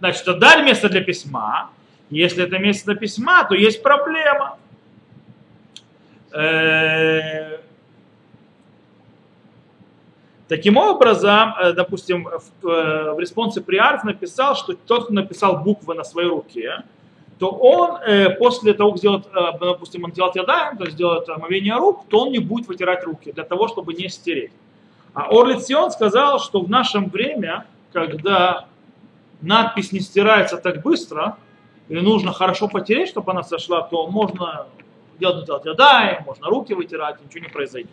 [0.00, 1.70] Значит, да, место для письма.
[2.10, 4.58] Если это место для письма, то есть проблема.
[6.32, 7.58] Э,
[10.50, 15.94] Таким образом, э, допустим, в, э, в респонсе Приарт написал, что тот, кто написал буквы
[15.94, 16.82] на своей руке,
[17.38, 21.28] то он э, после того, как сделает, э, допустим, он делает ядаем, то есть делает
[21.28, 24.50] омовение рук, то он не будет вытирать руки для того, чтобы не стереть.
[25.14, 28.66] А Орлицион сказал, что в нашем время, когда
[29.42, 31.36] надпись не стирается так быстро,
[31.88, 34.66] и нужно хорошо потереть, чтобы она сошла, то можно
[35.18, 37.90] делать, делать ядаем, можно руки вытирать, ничего не произойдет.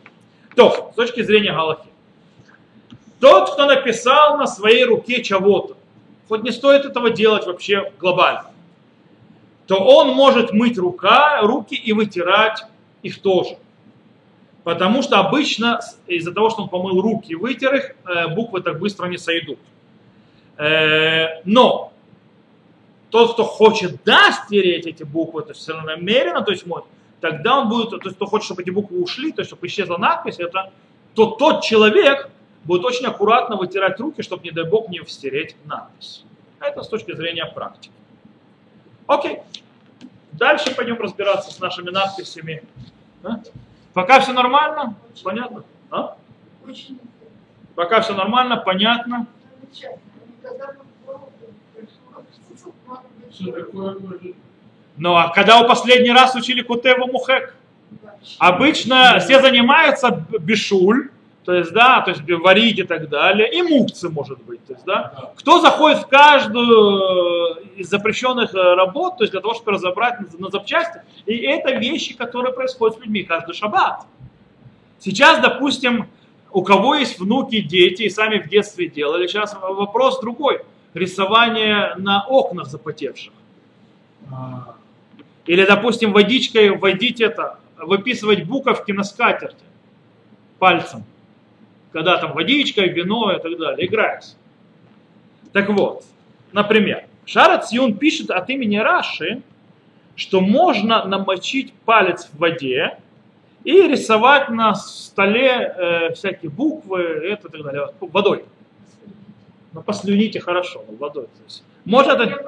[0.56, 1.90] То, с точки зрения Галахи.
[3.20, 5.76] Тот, кто написал на своей руке чего-то,
[6.28, 8.52] хоть не стоит этого делать вообще глобально,
[9.66, 12.64] то он может мыть рука, руки и вытирать
[13.02, 13.58] их тоже.
[14.64, 18.80] Потому что обычно из-за того, что он помыл руки и вытер их, э, буквы так
[18.80, 19.60] быстро не сойдут.
[20.58, 21.94] Э, Но
[23.10, 26.86] тот, кто хочет да стереть эти буквы, то есть намеренно, то есть может,
[27.22, 29.98] тогда он будет, то есть кто хочет, чтобы эти буквы ушли, то есть чтобы исчезла
[29.98, 30.72] надпись, это
[31.14, 32.30] то тот человек
[32.64, 36.24] будет очень аккуратно вытирать руки, чтобы, не дай бог, не стереть надпись.
[36.60, 37.92] Это с точки зрения практики.
[39.08, 39.40] Окей.
[40.34, 42.64] Дальше пойдем разбираться с нашими надписями.
[43.24, 43.40] А?
[43.94, 44.96] Пока все нормально?
[45.24, 45.64] Понятно?
[45.90, 46.18] А?
[47.74, 49.26] Пока все нормально, понятно.
[49.60, 50.00] замечательно.
[50.38, 52.17] Никогда бы в голову не пришло, что может быть Что такое может
[54.98, 57.54] Ну а когда вы последний раз учили Кутеву Мухек?
[58.40, 61.10] Обычно все занимаются бешуль,
[61.46, 64.84] то есть, да, то есть варить и так далее, и мукцы, может быть, то есть,
[64.86, 65.32] да.
[65.38, 70.50] Кто заходит в каждую из запрещенных э, работ, то есть для того, чтобы разобрать на
[70.50, 74.02] запчасти, и это вещи, которые происходят с людьми каждый шаббат.
[75.00, 76.08] Сейчас, допустим,
[76.52, 80.64] у кого есть внуки, дети, и сами в детстве делали, сейчас вопрос другой.
[80.94, 83.34] Рисование на окнах запотевших.
[84.32, 84.76] А,
[85.46, 89.64] Или, допустим, водичкой вводить это, выписывать буковки на скатерти
[90.60, 91.04] пальцем.
[91.92, 94.36] Когда там водичка, вино и так далее, играется.
[95.54, 96.04] Так вот,
[96.52, 99.42] например, Шарат Сьюн пишет от имени Раши,
[100.16, 102.98] что можно намочить палец в воде
[103.64, 108.46] и рисовать на столе э, всякие буквы, это и так далее, водой.
[109.74, 111.26] Ну, послюните хорошо, ну, водой.
[111.26, 112.44] То есть, можно это...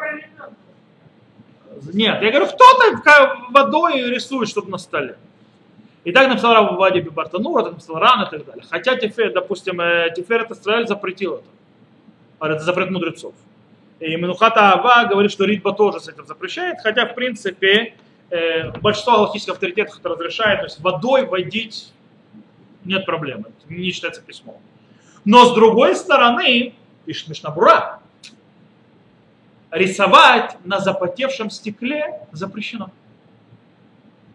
[1.93, 5.17] Нет, я говорю, кто-то водой рисует что-то на столе.
[6.03, 8.63] И так написал Рав Вади Бибартанур, так написал Ран и так далее.
[8.69, 11.45] Хотя Тифер, допустим, э, Тифер это Израиль запретил это.
[12.53, 13.33] Это запрет мудрецов.
[13.99, 17.95] И Менухата Ава говорит, что Ритба тоже с этим запрещает, хотя, в принципе,
[18.29, 21.91] э, большинство аллахийских авторитетов это разрешает, то есть водой водить
[22.85, 24.57] нет проблемы, не считается письмом.
[25.25, 26.73] Но с другой стороны,
[27.27, 27.99] Мишнабура,
[29.71, 32.91] рисовать на запотевшем стекле запрещено.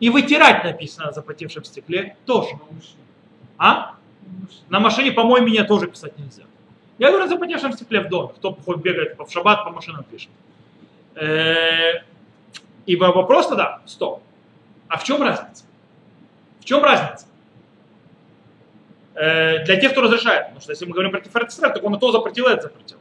[0.01, 2.59] И вытирать написано на запотевшем стекле тоже.
[3.59, 3.95] А?
[4.69, 6.43] На машине, по-моему, меня тоже писать нельзя.
[6.99, 8.33] Я говорю, на запотевшем стекле в доме.
[8.37, 10.31] Кто хоть бегает в шаббат, по машинам пишет.
[11.15, 12.03] Э,
[12.87, 14.23] И вопрос тогда, стоп.
[14.89, 15.65] А в чем разница?
[16.61, 17.27] В чем разница?
[19.15, 20.45] Э, Для тех, кто разрешает.
[20.45, 22.99] Потому что если мы говорим про Исраэль, так он и то запретил, и это запретил.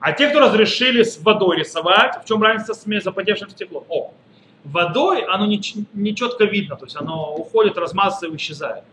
[0.00, 3.84] А те, кто разрешили с водой рисовать, в чем разница с запотевшим стеклом?
[3.88, 4.12] О,
[4.64, 5.60] водой оно не,
[5.94, 8.84] не четко видно, то есть оно уходит, размазывается и исчезает.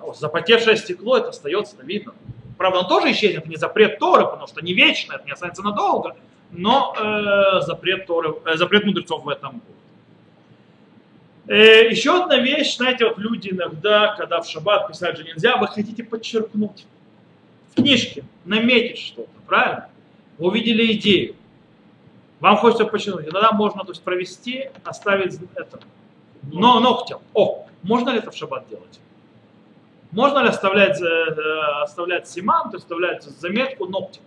[0.00, 2.12] А Запотевшее стекло, это остается, это видно.
[2.58, 5.62] Правда, он тоже исчезнет, это не запрет Торы, потому что не вечно, это не останется
[5.62, 6.16] надолго,
[6.50, 9.83] но э, запрет, Торы, э, запрет мудрецов в этом будет.
[11.46, 15.68] Э, еще одна вещь, знаете, вот люди иногда, когда в шаббат писать же нельзя, вы
[15.68, 16.86] хотите подчеркнуть.
[17.72, 19.88] в книжке наметить что-то, правильно?
[20.38, 21.34] Вы увидели идею.
[22.40, 23.30] Вам хочется починить.
[23.30, 25.80] Тогда можно то есть, провести, оставить это.
[26.52, 27.18] Но ногтем.
[27.32, 29.00] О, можно ли это в шаббат делать?
[30.12, 34.22] Можно ли оставлять, э, оставлять симан, то есть оставлять заметку ногтем?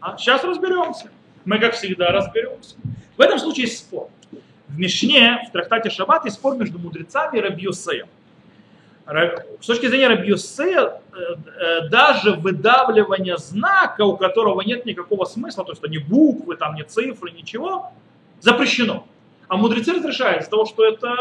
[0.00, 0.16] А?
[0.18, 1.10] Сейчас разберемся.
[1.44, 2.76] Мы, как всегда, разберемся.
[3.16, 4.10] В этом случае есть спор.
[4.78, 8.06] В Мишне, в трактате Шаббат, есть спор между мудрецами и Рабиусеем.
[9.60, 15.82] С точки зрения Рабиусея, э, даже выдавливание знака, у которого нет никакого смысла, то есть
[15.82, 17.90] это не буквы, там не цифры, ничего,
[18.40, 19.04] запрещено.
[19.48, 21.12] А мудрецы разрешают из-за того, что это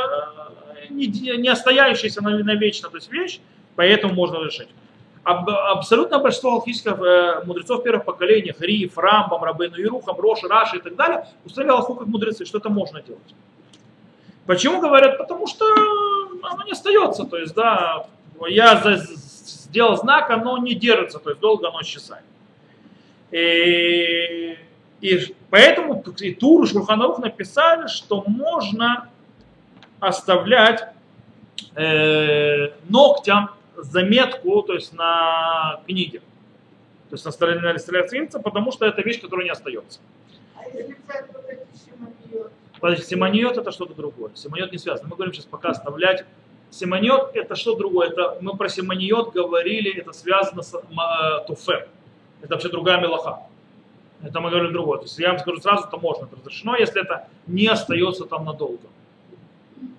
[0.92, 3.40] не, не остающаяся навечно то есть вещь,
[3.76, 4.70] поэтому можно разрешить.
[5.28, 10.80] Аб, абсолютно большинство алхимических э, мудрецов первых поколений, Гриф, Рамбам, Рабейну Ирухам, Рош, Раши и
[10.80, 13.36] так далее, установили алху как мудрецы, что это можно делать.
[14.46, 15.18] Почему говорят?
[15.18, 15.66] Потому что
[16.44, 18.06] оно не остается, то есть, да,
[18.48, 22.24] я за, сделал знак, оно не держится, то есть долго оно исчезает.
[23.32, 24.58] И,
[25.02, 29.10] и поэтому и Тур и Шурханарух написали, что можно
[30.00, 30.88] оставлять
[31.76, 36.20] э, ногтям заметку, то есть на книге.
[37.10, 40.00] То есть на стороне странице, потому что это вещь, которая не остается.
[40.56, 42.52] А если взять вот эти симониот?
[42.80, 44.32] Подожди, симониот это что-то другое.
[44.36, 45.08] Симониот не связано.
[45.10, 46.26] Мы говорим сейчас пока оставлять.
[46.70, 48.10] Симониот это что другое?
[48.10, 50.80] Это, мы про симониот говорили, это связано с э,
[51.48, 51.88] туфе.
[52.42, 53.44] Это вообще другая мелаха.
[54.22, 54.98] Это мы говорили другое.
[55.00, 58.46] То есть я вам скажу сразу, это можно, это разрешено, если это не остается там
[58.46, 58.88] надолго.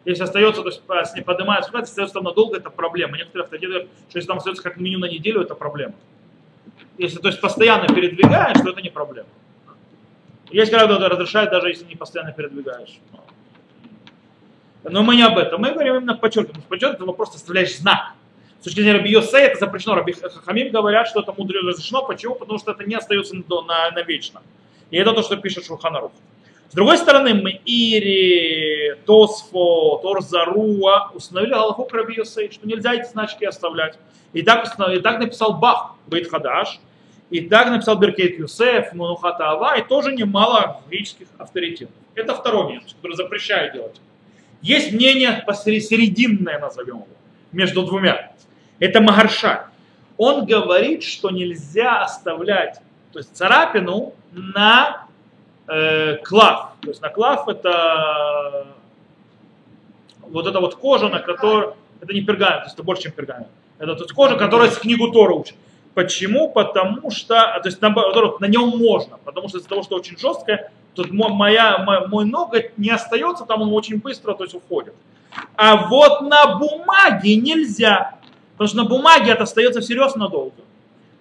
[0.05, 0.83] Если остается, то есть
[1.15, 3.17] не поднимается, если остается там надолго, это проблема.
[3.17, 5.95] Некоторые авторитеты говорят, что если там остается как минимум на неделю, это проблема.
[6.97, 9.29] Если то есть постоянно передвигаешь, то это не проблема.
[10.51, 12.99] Есть когда это разрешают, даже если не постоянно передвигаешь.
[14.85, 15.61] Но мы не об этом.
[15.61, 16.63] Мы говорим именно подчеркиваем.
[16.63, 18.15] Подчеркиваем, это вопрос оставляешь знак.
[18.61, 19.95] С точки зрения Раби Йосей это запрещено.
[19.95, 20.15] Раби
[20.45, 22.05] Хамим говорят, что это мудро разрешено.
[22.05, 22.35] Почему?
[22.35, 24.43] Потому что это не остается на, на, на вечно.
[24.91, 26.13] И это то, что пишет Шурханарух.
[26.71, 31.55] С другой стороны, мы Ири, Тосфо, Торзаруа установили
[31.93, 33.99] Раби Йосей, что нельзя эти значки оставлять.
[34.35, 36.79] И так, и так написал Бах, Бейт Хадаш,
[37.31, 41.95] и так написал Беркейт Юсеф, Манухата Ава, и тоже немало греческих авторитетов.
[42.15, 44.01] Это второй момент, который запрещает делать.
[44.61, 47.07] Есть мнение посерединное, назовем его,
[47.53, 48.33] между двумя.
[48.79, 49.63] Это Магаршаль.
[50.19, 52.81] Он говорит, что нельзя оставлять
[53.13, 55.08] то есть царапину на
[55.69, 56.73] э, клав.
[56.81, 58.67] То есть на клав это
[60.23, 61.75] вот эта вот кожа, на которой...
[62.01, 63.49] Это не пергамент, то есть это больше, чем пергамент.
[63.79, 65.57] Это то есть кожа, которая с книгу Тора учит.
[65.95, 66.49] Почему?
[66.49, 70.71] Потому что, то есть наоборот, на нем можно, потому что из-за того, что очень жесткое,
[70.95, 74.95] тут моя, мой, мой ноготь не остается, там он очень быстро то есть, уходит.
[75.57, 78.15] А вот на бумаге нельзя,
[78.53, 80.63] потому что на бумаге это остается всерьез надолго.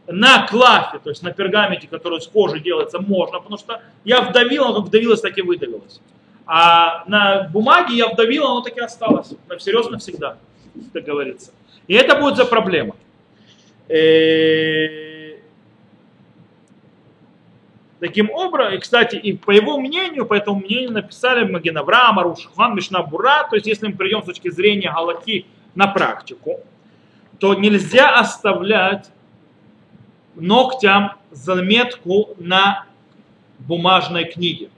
[0.08, 4.66] На клафе, то есть на пергаменте, который с кожи делается, можно, потому что я вдавил,
[4.66, 6.00] оно как вдавилось, так и выдавилось.
[6.46, 9.34] А на бумаге я вдавил, оно так и осталось.
[9.50, 10.38] На всерьез навсегда,
[10.94, 11.52] как говорится.
[11.88, 12.96] И это будет за проблема.
[13.90, 15.40] Э,
[18.00, 22.78] таким образом, и, кстати, и по его мнению, по этому мнению написали Маген Авраам, Арушхан,
[22.78, 26.62] то есть если мы придем с точки зрения Галаки на практику,
[27.40, 29.10] то нельзя оставлять
[30.42, 32.86] ногтям заметку на
[33.60, 34.70] бумажной книге.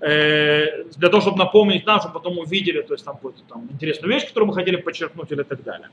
[0.00, 4.12] Э, для того, чтобы напомнить нам, чтобы потом увидели, то есть там какую-то там интересную
[4.12, 5.88] вещь, которую мы хотели подчеркнуть или так далее.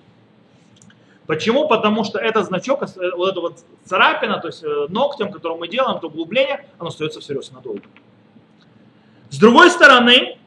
[1.25, 1.67] Почему?
[1.67, 5.67] Потому что этот значок, э, вот эта вот царапина, то есть э, ногтем, который мы
[5.67, 7.81] делаем, это углубление, оно остается всерьез надолго.
[9.29, 10.37] С другой стороны,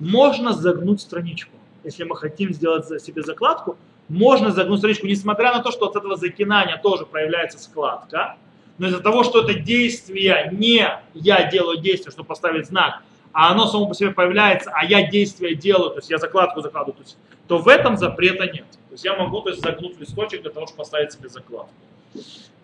[0.00, 1.52] можно загнуть страничку.
[1.84, 3.76] Если мы хотим сделать себе закладку,
[4.08, 8.36] можно загнуть страничку, несмотря на то, что от этого закинания тоже проявляется складка,
[8.78, 13.66] но из-за того, что это действие не я делаю действие, чтобы поставить знак, а оно
[13.66, 17.16] само по себе появляется, а я действие делаю, то есть я закладку закладываю, то, есть,
[17.48, 18.66] то в этом запрета нет.
[18.70, 21.72] То есть я могу то есть, загнуть листочек для того, чтобы поставить себе закладку.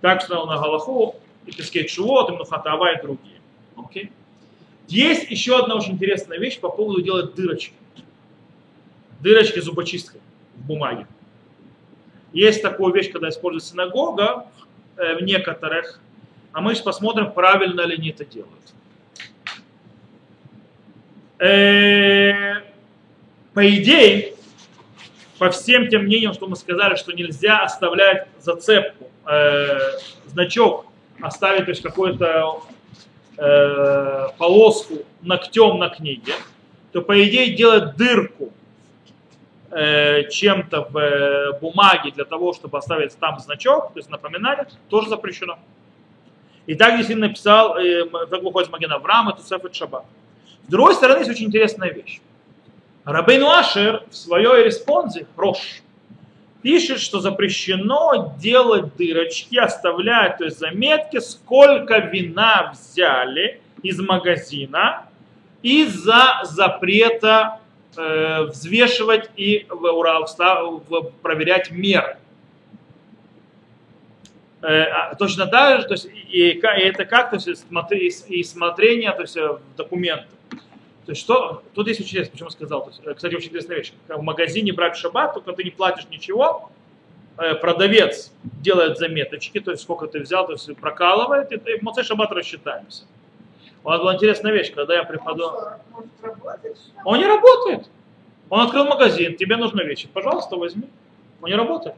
[0.01, 3.41] Так что на Галаху, и Пескет Шуот, и Мнухатава и другие.
[3.77, 4.11] Okay?
[4.89, 7.75] Есть еще одна очень интересная вещь по поводу делать дырочки.
[9.21, 10.21] Дырочки зубочисткой
[10.57, 11.07] в бумаге.
[12.33, 14.47] Есть такая вещь, когда используется синагога
[14.97, 16.01] э, в некоторых,
[16.53, 18.53] а мы сейчас посмотрим, правильно ли они это делают.
[21.39, 22.63] Э,
[23.53, 24.35] по идее,
[25.39, 29.79] по всем тем мнениям, что мы сказали, что нельзя оставлять зацепку, э,
[30.27, 30.87] значок,
[31.21, 32.61] оставить то есть какую-то
[34.37, 36.35] полоску ногтем на книге,
[36.93, 38.53] то по идее делать дырку
[39.73, 45.09] э, чем-то в э, бумаге для того, чтобы оставить там значок, то есть напоминание, тоже
[45.09, 45.59] запрещено.
[46.67, 50.05] И так действительно написал, э, как выходит Маген Авраам, это Сефет Шаббат.
[50.67, 52.21] С другой стороны, есть очень интересная вещь.
[53.05, 55.83] Рабейну Ашер в своей респонзе, Рош,
[56.63, 65.07] пишет, что запрещено делать дырочки, оставлять, то есть заметки, сколько вина взяли из магазина
[65.63, 67.61] из-за запрета
[67.97, 69.67] взвешивать и
[71.23, 72.17] проверять меры.
[74.63, 78.39] Э, а точно так же, то есть, и, и и это как, то есть, и
[78.39, 80.29] и смотрение, то есть, э, документы.
[81.05, 83.79] То есть что, тут есть очень интересно, почему сказал, то есть, э, кстати, очень интересная
[83.79, 83.93] вещь.
[84.07, 86.71] В магазине брать шаббат, только ты не платишь ничего,
[87.39, 91.83] э, продавец делает заметочки, то есть сколько ты взял, то есть прокалывает, и ты в
[91.83, 93.03] Моцей шаббат рассчитаемся.
[93.85, 95.19] У нас была интересная вещь, когда я ли?
[97.05, 97.89] Он не работает.
[98.49, 100.89] Он открыл магазин, тебе нужны вещи, пожалуйста, возьми.
[101.41, 101.97] Он не работает.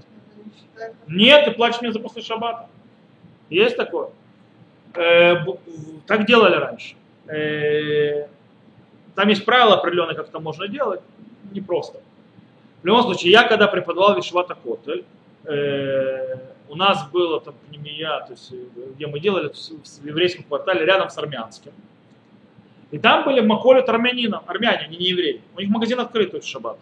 [1.07, 2.69] Нет, ты платишь мне за после шаббата.
[3.51, 4.11] Есть такое.
[4.95, 5.45] Э,
[6.07, 6.95] так делали раньше.
[7.27, 8.27] Э,
[9.15, 11.01] там есть правила определенные, как это можно делать.
[11.53, 12.01] Непросто.
[12.83, 15.05] В любом случае, я когда преподавал Вишвата Котель,
[15.45, 16.37] э,
[16.75, 18.57] у нас было там пневмия, то есть, э,
[18.97, 21.73] где мы делали то есть, в еврейском квартале рядом с армянским.
[22.91, 25.41] И там были махолят армянинов, армяне, они не евреи.
[25.57, 26.79] У них магазин открыт в шаббат.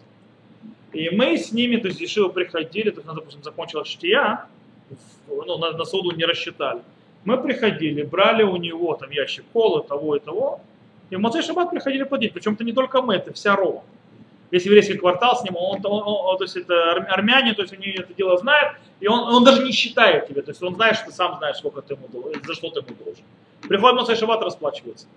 [0.93, 4.45] И мы с ними, то есть, Ешива приходили, то есть, она, допустим, закончилась штия,
[5.27, 6.81] ну, на, на суду не рассчитали.
[7.23, 10.59] Мы приходили, брали у него там ящик колы, того и того,
[11.11, 12.33] и в Моцей Шаббат приходили платить.
[12.33, 13.83] Причем это не только мы, это вся Рова.
[14.53, 17.73] Весь еврейский квартал с ним, он, он- он- то есть это ар- армяне, то есть
[17.73, 20.95] они это дело знают, и он, он даже не считает тебе, то есть он знает,
[20.95, 22.07] что ты сам знаешь, сколько ты ему
[22.45, 23.23] за что ты ему должен.
[23.67, 25.07] Приходит Моцей Шаббат, расплачивается.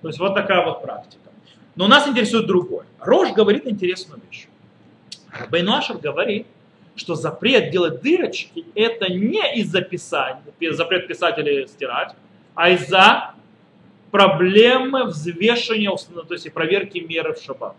[0.00, 1.28] То есть вот такая вот практика.
[1.74, 2.86] Но нас интересует другое.
[3.00, 4.46] Рож говорит интересную вещь.
[5.50, 6.46] Бейнуашер говорит,
[6.94, 10.40] что запрет делать дырочки это не из-за писания,
[10.70, 12.14] запрет писать или стирать,
[12.54, 13.34] а из-за
[14.16, 17.76] проблемы взвешивания, то есть и проверки меры в шаббат.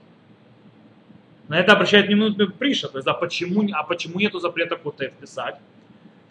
[1.47, 5.55] На это обращает внимание Приша, то есть а почему, а почему нету запрета кутев писать?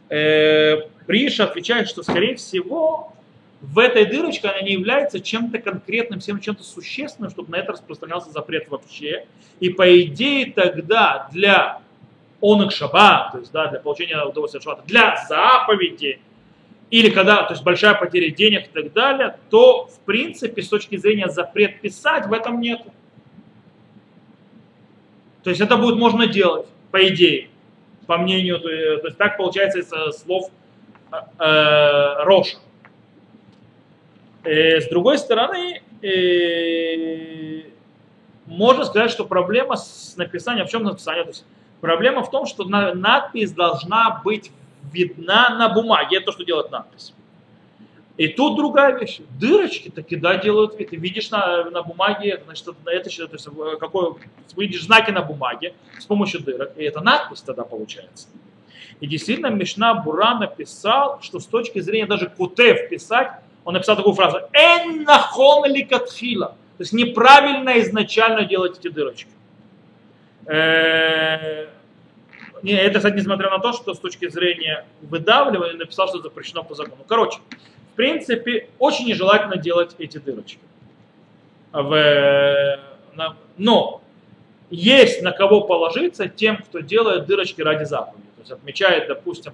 [0.08, 3.12] Э, Приша отвечает, что скорее всего
[3.60, 8.30] в этой дырочке она не является чем-то конкретным, всем чем-то существенным, чтобы на это распространялся
[8.30, 9.26] запрет вообще.
[9.58, 11.80] И по идее тогда для
[12.40, 16.20] онок шаба, то есть да, для получения удовольствия от шаббата, для заповеди,
[16.90, 20.96] или когда, то есть большая потеря денег и так далее, то в принципе с точки
[20.96, 22.82] зрения запрет писать в этом нет.
[25.42, 27.48] То есть это будет можно делать, по идее,
[28.06, 30.50] по мнению, то есть, то есть так получается из э, слов
[31.12, 32.58] э, э, Роша.
[34.44, 37.62] Э, с другой стороны, э,
[38.46, 41.24] можно сказать, что проблема с написанием, в чем написание?
[41.24, 41.44] То есть
[41.80, 44.52] проблема в том, что на- надпись должна быть
[44.92, 46.18] видна на бумаге.
[46.18, 47.12] Это то, что делает надпись.
[48.16, 49.20] И тут другая вещь.
[49.38, 50.90] Дырочки таки да делают вид.
[50.90, 54.14] Ты видишь на, на бумаге, значит, это, это то есть, э, какой,
[54.56, 56.72] видишь знаки на бумаге с помощью дырок.
[56.76, 58.28] И это надпись тогда получается.
[59.00, 63.32] И действительно Мишна Бура написал, что с точки зрения даже кутев писать,
[63.64, 66.56] он написал такую фразу «Эн нахон ли катхила».
[66.78, 69.30] То есть неправильно изначально делать эти дырочки.
[70.46, 71.66] Э,
[72.66, 76.74] Не, это, кстати, несмотря на то, что с точки зрения выдавливания написал, что запрещено по
[76.74, 77.04] закону.
[77.06, 77.38] Короче,
[77.92, 80.58] в принципе, очень нежелательно делать эти дырочки.
[81.70, 82.80] В,
[83.56, 84.02] но
[84.68, 88.26] есть на кого положиться тем, кто делает дырочки ради заповеди.
[88.34, 89.52] То есть отмечает, допустим,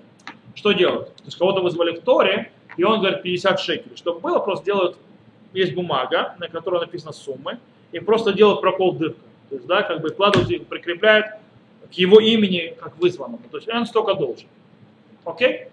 [0.54, 1.14] что делают.
[1.16, 3.96] То есть кого-то вызвали в Торе, и он говорит 50 шекелей.
[3.98, 4.96] Чтобы было, просто делают,
[5.52, 7.58] есть бумага, на которой написано суммы,
[7.92, 9.20] и просто делают прокол дырка.
[9.50, 11.26] То есть, да, как бы и прикрепляют
[11.93, 13.43] к его имени как вызванному.
[13.51, 14.49] То есть он столько должен.
[15.24, 15.68] Окей?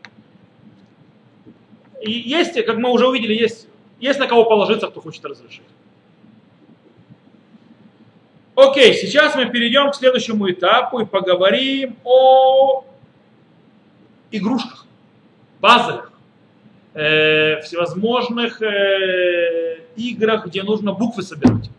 [2.01, 3.67] И есть, как мы уже увидели, есть,
[3.99, 5.63] есть на кого положиться, кто хочет разрешить.
[8.55, 12.83] Окей, сейчас мы перейдем к следующему этапу и поговорим о
[14.31, 14.85] игрушках,
[15.61, 16.11] пазлах,
[16.93, 21.69] э, всевозможных э, играх, где нужно буквы собирать.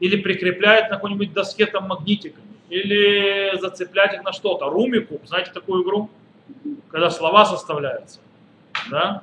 [0.00, 2.53] Или прикреплять на какой-нибудь доске там магнитиками.
[2.74, 4.68] Или зацеплять их на что-то.
[4.68, 6.10] Румику, знаете такую игру?
[6.90, 8.18] Когда слова составляются.
[8.90, 9.22] Да?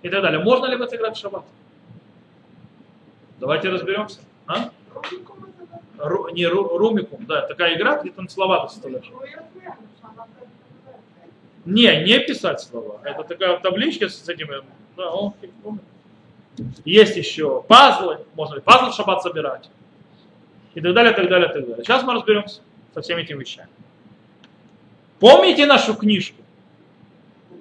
[0.00, 0.40] И так далее.
[0.42, 1.44] Можно ли в это играть в шаббат?
[3.38, 4.20] Давайте разберемся.
[4.46, 4.70] А?
[5.98, 9.10] Ру- не ру- румикум, да, такая игра, где там слова составляешь.
[11.66, 12.98] Не, не писать слова.
[13.04, 14.62] Это такая табличка с этими.
[14.96, 15.34] Да, он.
[16.86, 18.20] Есть еще пазлы.
[18.34, 19.68] Можно ли пазлы в шаббат собирать?
[20.74, 21.84] и так далее, так далее, так далее.
[21.84, 22.60] Сейчас мы разберемся
[22.94, 23.68] со всеми этими вещами.
[25.18, 26.42] Помните нашу книжку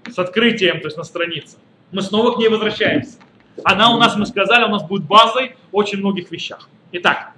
[0.09, 1.57] с открытием, то есть на странице?
[1.91, 3.17] Мы снова к ней возвращаемся.
[3.63, 6.69] Она у нас, мы сказали, у нас будет базой очень многих вещах.
[6.93, 7.33] Итак,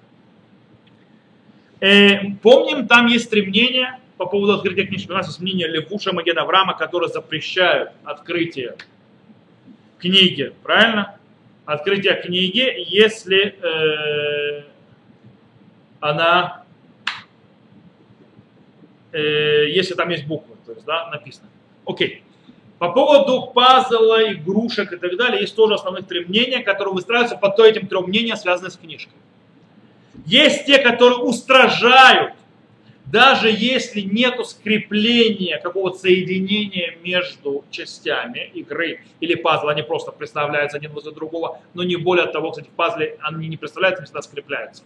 [1.80, 5.10] э, помним, там есть стремление по поводу открытия книжки.
[5.10, 8.76] У нас есть мнение Левуша Маген Авраама, которые запрещают открытие
[9.98, 11.18] книги, правильно?
[11.66, 14.64] Открытие книги, если э,
[16.00, 16.61] она,
[19.12, 21.48] э, если там есть буквы, то есть, да, написано.
[21.86, 22.24] Окей.
[22.80, 27.50] По поводу пазла, игрушек и так далее, есть тоже основных три мнения, которые выстраиваются по
[27.50, 29.14] то этим трем мнениям, связанные с книжкой.
[30.26, 32.34] Есть те, которые устражают,
[33.06, 40.92] даже если нет скрепления, какого-то соединения между частями игры или пазла, они просто представляются один
[40.92, 44.84] возле другого, но не более того, кстати, в пазле они не представляются, они всегда скрепляются.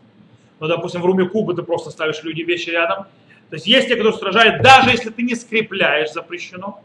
[0.60, 3.06] Но, допустим, в руме кубы ты просто ставишь люди вещи рядом.
[3.50, 6.82] То есть есть те, которые устражают, даже если ты не скрепляешь, запрещено.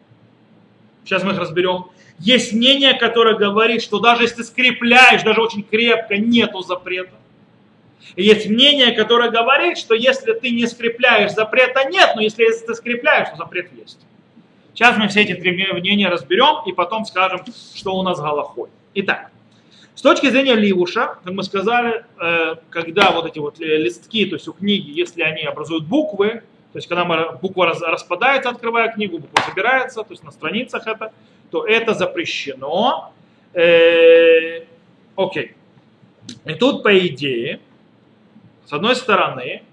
[1.04, 1.86] Сейчас мы их разберем.
[2.18, 7.14] Есть мнение, которое говорит, что даже если скрепляешь, даже очень крепко, нету запрета.
[8.16, 13.30] Есть мнение, которое говорит, что если ты не скрепляешь, запрета нет, но если ты скрепляешь,
[13.30, 13.98] то запрет есть.
[14.74, 17.42] Сейчас мы все эти три мнения разберем и потом скажем,
[17.74, 18.70] что у нас Галахой.
[18.94, 19.30] Итак,
[19.94, 24.48] с точки зрения Ливуша, как мы сказали, э, когда вот эти вот листки, то есть
[24.48, 26.42] у книги, если они образуют буквы,
[26.72, 31.12] то есть, когда мы, буква распадается, открывая книгу, буква собирается, то есть на страницах это,
[31.50, 33.12] то это запрещено.
[33.54, 34.64] Э,
[35.16, 35.54] окей.
[36.44, 37.60] И тут, по идее,
[38.66, 39.64] с одной стороны,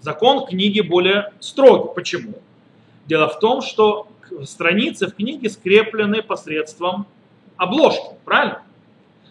[0.00, 1.94] закон книги более строгий.
[1.94, 2.34] Почему?
[3.06, 4.06] Дело в том, что
[4.44, 7.06] страницы в книге скреплены посредством
[7.56, 8.62] обложки, правильно?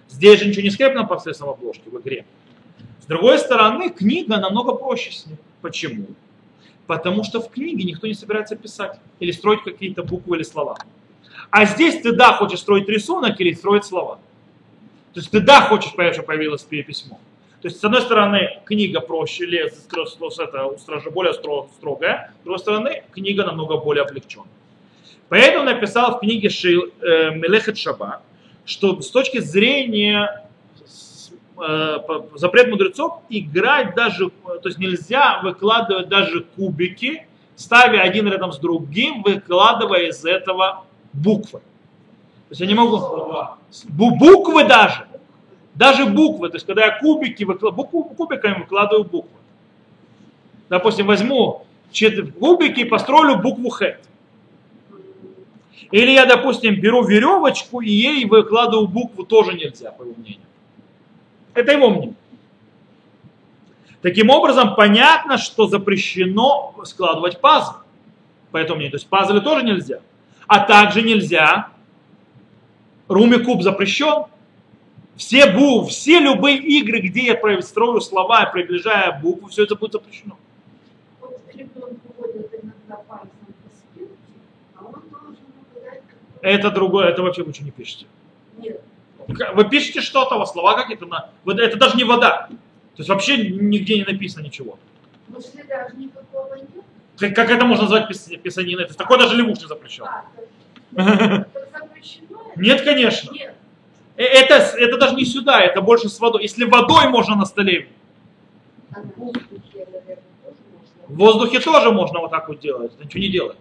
[0.09, 2.26] Здесь же ничего не скреплено посредством обложки в игре.
[3.01, 5.38] С другой стороны, книга намного проще с ней.
[5.61, 6.07] Почему?
[6.88, 10.77] Потому что в книге никто не собирается писать или строить какие-то буквы или слова.
[11.49, 14.19] А здесь ты да хочешь строить рисунок или строить слова.
[15.13, 17.19] То есть ты да хочешь, чтобы появилось письмо.
[17.61, 23.45] То есть, с одной стороны, книга проще, или это более строгая, с другой стороны, книга
[23.45, 24.49] намного более облегченная.
[25.29, 28.21] Поэтому написал в книге Шил, э, Мелехет Шаба,
[28.65, 30.45] что с точки зрения
[32.35, 39.23] запрет мудрецов играть даже, то есть нельзя выкладывать даже кубики, ставя один рядом с другим,
[39.23, 41.59] выкладывая из этого буквы.
[41.59, 42.99] То есть я не могу...
[43.89, 45.07] Бу буквы даже.
[45.75, 46.49] Даже буквы.
[46.49, 49.37] То есть когда я кубики выкладываю, кубиками выкладываю буквы.
[50.69, 51.65] Допустим, возьму
[52.39, 53.97] кубики и построю букву Х.
[55.91, 60.41] Или я, допустим, беру веревочку и ей выкладываю букву, тоже нельзя, по его мнению.
[61.53, 62.15] Это его мнение.
[64.01, 67.75] Таким образом, понятно, что запрещено складывать пазлы.
[68.51, 70.01] Поэтому мне, то есть пазлы тоже нельзя.
[70.45, 71.69] А также нельзя,
[73.07, 74.25] руми куб запрещен,
[75.15, 80.37] все, бу, все любые игры, где я строю слова, приближая букву, все это будет запрещено.
[81.21, 83.29] Вот ребенок ходит иногда пальцем
[83.63, 84.13] по спинке,
[84.75, 86.01] а он должен угадать,
[86.41, 88.05] Это другое, это вообще лучше не пишите.
[89.28, 91.30] Вы пишете что-то, у вас слова какие-то, на...
[91.45, 92.47] это даже не вода.
[92.47, 94.78] То есть вообще нигде не написано ничего.
[95.28, 96.84] но следа же никакого нет.
[97.17, 98.84] Как, как это можно назвать пис- писаниной?
[98.86, 100.05] То есть такое даже Левуш не запрещен.
[100.05, 100.26] А,
[100.95, 101.47] это?
[102.55, 103.32] Нет, конечно.
[103.32, 103.55] Нет.
[104.15, 106.43] Э, Это, это даже не сюда, это больше с водой.
[106.43, 107.88] Если водой можно на столе,
[108.93, 111.07] А в воздухе, наверное, тоже можно.
[111.07, 112.95] в воздухе тоже можно вот так вот делать.
[112.97, 113.57] Ты ничего не делать.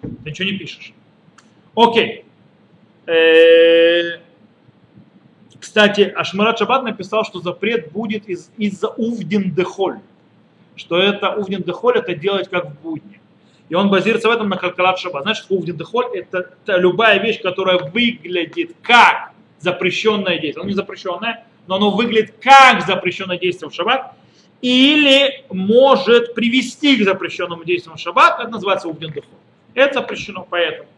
[0.00, 0.92] Ты ничего не пишешь.
[1.74, 2.24] Окей.
[3.06, 4.18] Э,
[5.62, 10.00] Кстати, Ашмарат Шаббат написал, что запрет будет из, из-за увдин дехоль.
[10.74, 13.20] Что это увдин дехоль, это делать как в будни.
[13.68, 15.36] И он базируется в этом на калькалат шаббат.
[15.36, 20.62] Что увдин дехоль это, это любая вещь, которая выглядит как запрещенное действие.
[20.62, 24.14] Оно не запрещенное, но оно выглядит как запрещенное действие в шаббат.
[24.62, 28.40] Или может привести к запрещенному действию в шаббат.
[28.40, 29.38] Это называется увдин дехоль.
[29.74, 30.88] Это запрещено, поэтому.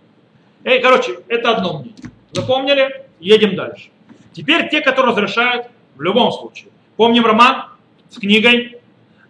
[0.64, 1.94] Эй, короче, это одно мнение.
[2.32, 3.04] Запомнили?
[3.20, 3.90] Едем дальше.
[4.34, 6.70] Теперь те, которые разрешают в любом случае.
[6.96, 7.66] Помним роман
[8.10, 8.78] с книгой.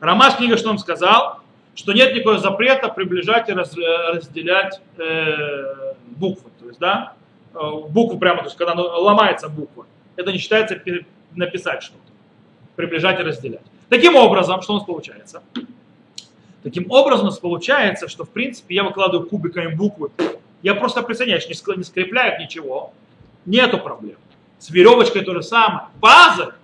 [0.00, 1.40] Роман с книгой, что он сказал?
[1.74, 6.50] Что нет никакого запрета приближать и раз- э, разделять э, буквы.
[6.59, 7.12] То есть, да,
[7.55, 9.86] э, букву прямо, то есть, когда ломается буква.
[10.16, 10.80] Это не считается
[11.34, 12.00] написать что-то.
[12.76, 13.62] Приближать и разделять.
[13.90, 15.42] Таким образом, что у нас получается?
[16.62, 20.11] Таким образом у нас получается, что в принципе я выкладываю кубиками буквы.
[20.62, 22.94] Я просто присоединяюсь, не скрепляю ничего.
[23.44, 24.16] Нету проблем.
[24.59, 25.88] С веревочкой то же самое.
[26.00, 26.55] База,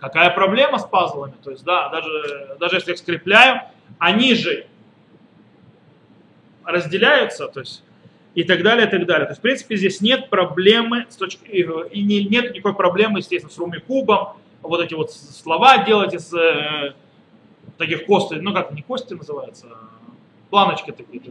[0.00, 1.34] Какая проблема с пазлами?
[1.44, 3.60] То есть, да, даже, даже если их скрепляю,
[3.98, 4.66] они же
[6.64, 7.84] разделяются, то есть,
[8.34, 9.26] и так далее, и так далее.
[9.26, 13.52] То есть, в принципе, здесь нет проблемы, с точки, и не, нет никакой проблемы, естественно,
[13.52, 16.94] с румикубом, вот эти вот слова делать из э,
[17.76, 19.66] таких костей, ну как, не кости называются,
[20.48, 21.22] планочки такие,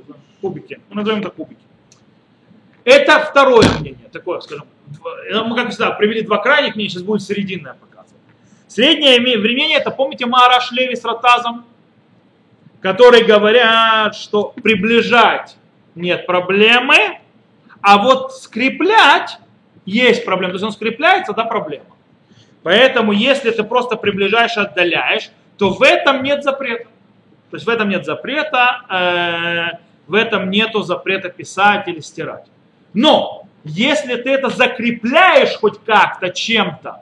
[0.41, 1.61] кубики, ну, назовем это кубики.
[2.83, 7.21] Это второе мнение, такое, скажем, дв- мы, как всегда, привели два крайних мнения, сейчас будет
[7.21, 8.21] серединное показывать.
[8.67, 11.65] Среднее мнение, это, помните, Маараш Леви с Ратазом,
[12.81, 15.57] которые говорят, что приближать
[15.95, 17.19] нет проблемы,
[17.81, 19.37] а вот скреплять
[19.85, 20.53] есть проблема.
[20.53, 21.85] То есть он скрепляется, да, проблема.
[22.63, 26.85] Поэтому, если ты просто приближаешь отдаляешь, то в этом нет запрета.
[27.49, 29.77] То есть в этом нет запрета, э,
[30.07, 32.45] в этом нету запрета писать или стирать.
[32.93, 37.01] Но если ты это закрепляешь хоть как-то чем-то,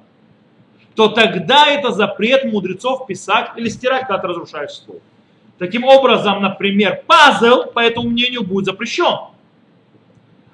[0.95, 4.99] то тогда это запрет мудрецов писать или стирать, когда ты разрушаешь слово.
[5.59, 9.29] Таким образом, например, пазл, по этому мнению, будет запрещен.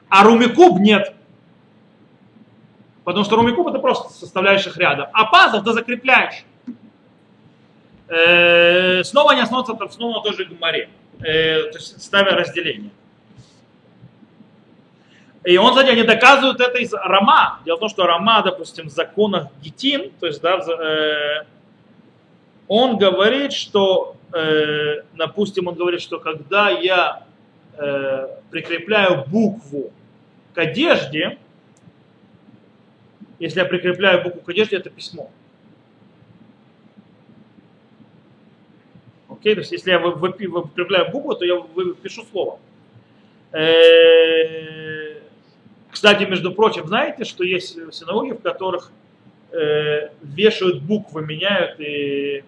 [0.10, 1.14] А румикуб нет.
[3.04, 5.08] Потому что румикуб это просто составляешь их рядом.
[5.14, 6.46] А пазл ты закрепляешь.
[8.08, 10.90] Э, снова не основываться снова на той же гморе.
[11.20, 12.92] Э, то есть ставя разделение.
[15.46, 17.60] И он, кстати, они доказывают это из Рама.
[17.66, 21.46] Дело в том, что Рама, допустим, в законах Гитин, то есть, да, э,
[22.68, 27.26] он говорит, что, э, допустим, он говорит, что когда я
[27.78, 29.92] э, прикрепляю букву
[30.54, 31.38] к одежде,
[33.40, 35.30] если я прикрепляю букву к одежде, это письмо.
[39.28, 41.62] Окей, то есть если я прикрепляю букву, то я
[42.02, 42.60] пишу слово.
[43.52, 45.13] Э,
[45.94, 48.92] Кстати, между прочим, знаете, что есть синагоги, в которых
[49.52, 52.44] э, вешают буквы, меняют и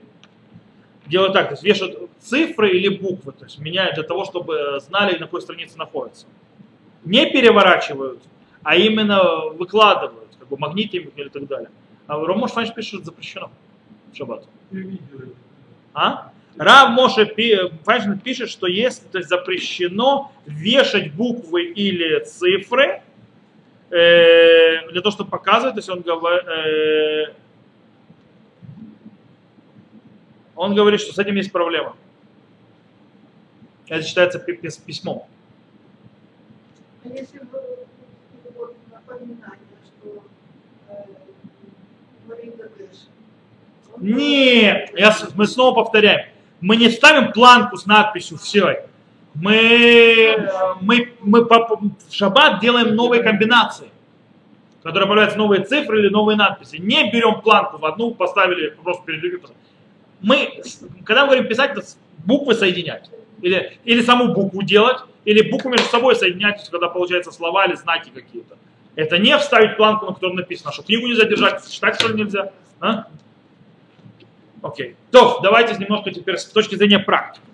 [1.06, 5.14] делают так, то есть вешают цифры или буквы, то есть меняют для того, чтобы знали,
[5.14, 6.26] на какой странице находится.
[7.04, 8.20] Не переворачивают,
[8.64, 11.70] а именно выкладывают, как бы магнитами или так далее.
[12.08, 13.52] А Ромош Фанч пишет, что запрещено
[14.12, 14.48] в шаббат.
[15.94, 16.32] А?
[16.58, 17.26] Рав Моше
[17.84, 23.04] Файнштейн пишет, что если то есть запрещено вешать буквы или цифры
[23.96, 27.36] э, для того, чтобы показывать, то есть он говорит,
[30.56, 31.96] он говорит, что с этим есть проблема.
[33.88, 35.28] Это считается пи- пис- письмом.
[37.04, 37.60] А если вы
[38.58, 40.24] вот напоминание, что
[40.90, 41.06] э,
[43.98, 46.30] Нет, я, мы снова повторяем.
[46.62, 48.88] Мы не ставим планку с надписью «все».
[49.36, 50.50] Мы,
[50.82, 53.90] мы, мы в шаббат делаем новые комбинации,
[54.82, 56.78] которые появляются новые цифры или новые надписи.
[56.78, 59.42] Не берем планку в одну, поставили, просто передвигли.
[60.22, 61.72] Мы, с- когда мы говорим писать,
[62.26, 63.10] буквы соединять.
[63.42, 68.10] Или, или саму букву делать, или буквы между собой соединять, когда получаются слова или знаки
[68.14, 68.58] какие-то.
[68.96, 72.52] Это не вставить планку, на которой написано, что книгу нельзя держать, читать что ли нельзя.
[72.80, 73.08] А?
[74.62, 74.96] Окей.
[75.12, 77.46] То, давайте немножко теперь с точки зрения практики.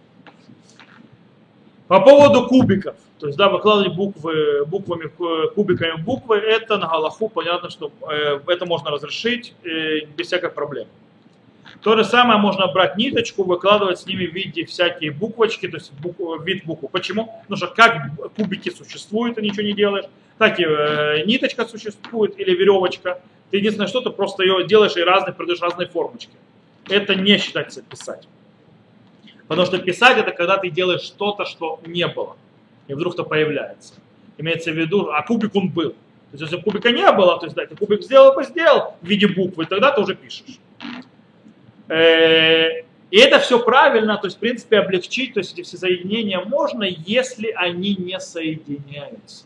[1.91, 7.27] По поводу кубиков, то есть, да, выкладывать буквы, буквами, ку- кубиками буквы, это на Галаху
[7.27, 10.87] понятно, что э, это можно разрешить э, без всякой проблемы.
[11.81, 15.91] То же самое можно брать ниточку, выкладывать с ними в виде всякие буквочки, то есть
[16.01, 16.87] букв- вид буквы.
[16.87, 17.25] Почему?
[17.41, 17.93] Потому что как
[18.37, 20.05] кубики существуют, и ничего не делаешь,
[20.37, 23.19] так и э, ниточка существует или веревочка.
[23.49, 26.31] Ты единственное, что ты просто ее делаешь и разные, придаешь разные формочки.
[26.87, 28.29] Это не считается писать.
[29.51, 32.37] Потому что писать это когда ты делаешь что-то, что не было.
[32.87, 33.95] И вдруг то появляется.
[34.37, 35.89] Имеется в виду, а кубик он был.
[35.89, 39.05] То есть если кубика не было, то есть да, ты кубик сделал, бы сделал в
[39.05, 40.57] виде буквы, тогда ты уже пишешь.
[41.89, 46.39] Э, И это все правильно, то есть в принципе облегчить, то есть эти все соединения
[46.39, 49.43] можно, если они не соединяются.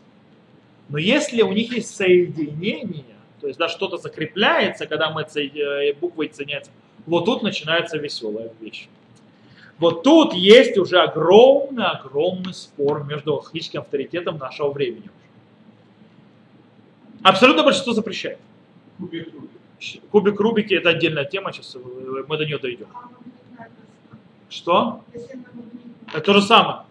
[0.88, 5.26] Но если у них есть соединение, то есть да, что-то закрепляется, когда мы
[6.00, 6.70] буквы соединяются,
[7.06, 8.86] вот тут начинается веселая вещь.
[9.78, 15.10] Вот тут есть уже огромный-огромный спор между логическим авторитетом нашего времени.
[17.22, 18.38] Абсолютно большинство запрещает.
[18.98, 20.02] Кубик Рубик.
[20.10, 21.76] Кубик Рубики это отдельная тема, сейчас
[22.28, 22.86] мы до нее дойдем.
[24.48, 25.04] Что?
[26.08, 26.82] Это то же самое.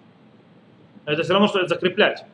[1.06, 2.26] Это все равно, что это закреплять.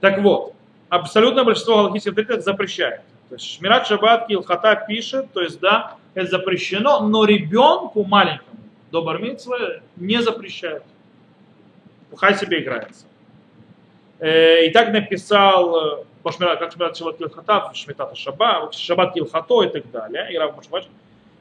[0.00, 0.54] Так вот,
[0.88, 3.02] абсолютное большинство галактических авторитетов запрещает.
[3.28, 8.47] То есть Шмират Шаббат Илхата пишет, то есть да, это запрещено, но ребенку маленькому
[8.90, 10.84] до бармитсвы не запрещают.
[12.10, 13.04] Пускай себе играется.
[14.18, 19.90] Э, И так написал, э, как шмират шаббат килхата, шмитата шаба, шаббат килхато и так
[19.90, 20.84] далее, и Рав Мушвач.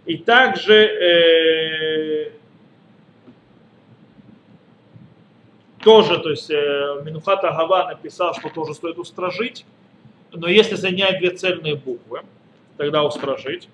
[0.05, 2.31] И также э,
[5.83, 9.65] тоже, то есть э, Минухата Гава написал, что тоже стоит устражить,
[10.31, 12.21] но если соединять две цельные буквы,
[12.77, 13.69] тогда устражить.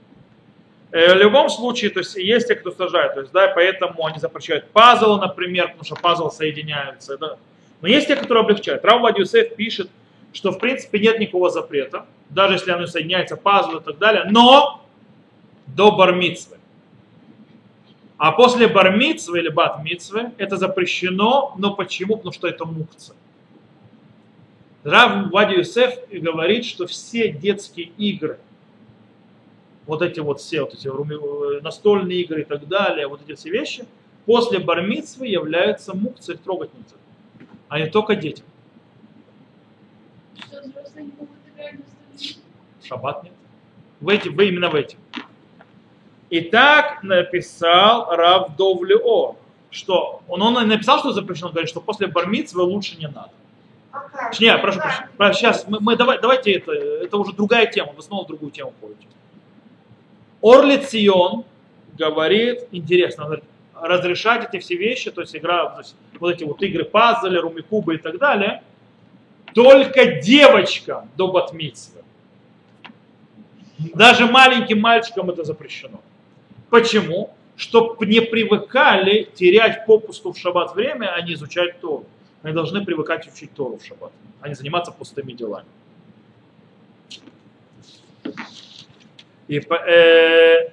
[0.93, 4.19] Э, в любом случае, то есть есть те, кто устражает, то есть, да, поэтому они
[4.19, 7.37] запрещают пазл, например, потому что пазл соединяются, да.
[7.81, 8.85] Но есть те, которые облегчают.
[8.85, 9.89] Рав Юсеф пишет,
[10.33, 14.85] что в принципе нет никакого запрета, даже если оно соединяется пазл и так далее, но
[15.65, 16.57] до бармицвы.
[18.17, 22.17] А после бармицвы или батмицвы это запрещено, но почему?
[22.17, 23.15] Потому что это мукция.
[24.83, 28.37] Рав Вади Юсеф говорит, что все детские игры,
[29.85, 30.87] вот эти вот все вот эти
[31.61, 33.85] настольные игры и так далее, вот эти все вещи,
[34.25, 36.95] после бармицвы являются мукцией, их трогать нельзя.
[37.67, 38.45] А не только детям.
[42.83, 43.33] Шаббат нет.
[43.99, 44.97] В эти, вы именно в эти.
[46.29, 49.35] И так написал Рав Довлео,
[49.69, 53.31] что он, он написал, что запрещено, он говорит, что после бармицвы лучше не надо.
[53.91, 54.31] А?
[54.39, 55.11] Не, прошу Как?
[55.17, 55.53] прощения.
[55.53, 58.73] Сейчас мы, мы давай, давайте это, это уже другая тема, вы снова в другую тему
[58.81, 59.07] ходите.
[60.43, 61.45] Орли Цион
[61.97, 66.61] говорит, интересно, говорит, разрешать эти все вещи, то есть игра, то есть вот эти вот
[66.61, 68.61] игры пазли, румикубы и так далее,
[69.53, 72.01] только девочка до батмитсвы.
[73.93, 76.01] Даже маленьким мальчикам это запрещено.
[76.69, 77.33] Почему?
[77.55, 82.05] Чтоб не привыкали терять попусту в шаббат время, а не изучать Тору.
[82.41, 85.67] Они должны привыкать учить Тору в шаббат, а не заниматься пустыми делами.
[89.47, 90.69] И, э,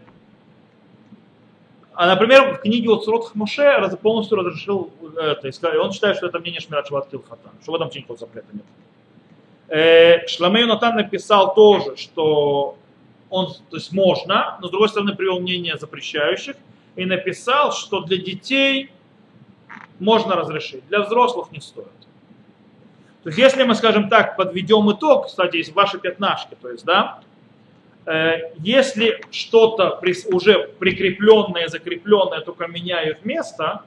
[1.94, 5.48] а, например, в книге Уцурот Моше раз- полностью разрешил это.
[5.48, 8.64] и Он считает, что это мнение Шмират Шаббат Килхатан, что в этом никакого запрета нет.
[9.68, 12.76] Э, Шламей Натан написал тоже, что
[13.28, 16.56] он, то есть можно, но с другой стороны привел мнение запрещающих
[16.96, 18.90] и написал, что для детей
[20.00, 21.86] можно разрешить, для взрослых не стоит.
[23.22, 27.20] То есть если мы, скажем так, подведем итог, кстати, есть ваши пятнашки, то есть, да,
[28.58, 30.00] если что-то
[30.32, 33.82] уже прикрепленное, закрепленное, только меняют место,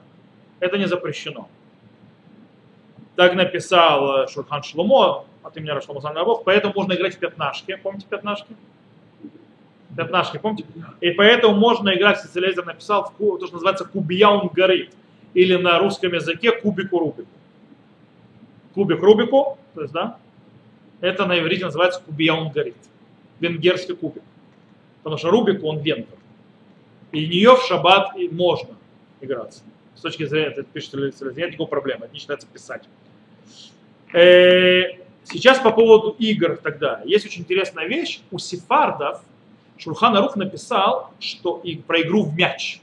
[0.60, 1.48] это не запрещено.
[3.16, 7.78] Так написал э, Шурхан Шлумо от имени Рашлома Санабов, поэтому можно играть в пятнашки.
[7.80, 8.56] Помните пятнашки?
[9.96, 10.64] Пятнашки, помните?
[11.00, 14.90] И поэтому можно играть, специализер написал, в то, что называется кубияун горит.
[15.34, 17.28] Или на русском языке кубику Рубику.
[18.74, 20.18] Кубик Рубику, то есть, да,
[21.00, 22.76] это на иврите называется кубияун горит.
[23.40, 24.22] Венгерский кубик.
[25.02, 26.16] Потому что Рубику он венгер.
[27.12, 28.74] И в нее в шаббат и можно
[29.20, 29.62] играться.
[29.94, 30.94] С точки зрения, это пишет
[31.36, 32.84] нет никакой проблемы, это не считается писать.
[34.12, 37.10] Э, Сейчас по поводу игр далее.
[37.10, 38.20] Есть очень интересная вещь.
[38.30, 39.22] У сефардов
[39.78, 42.80] Шурхан Арух написал что и про игру в мяч.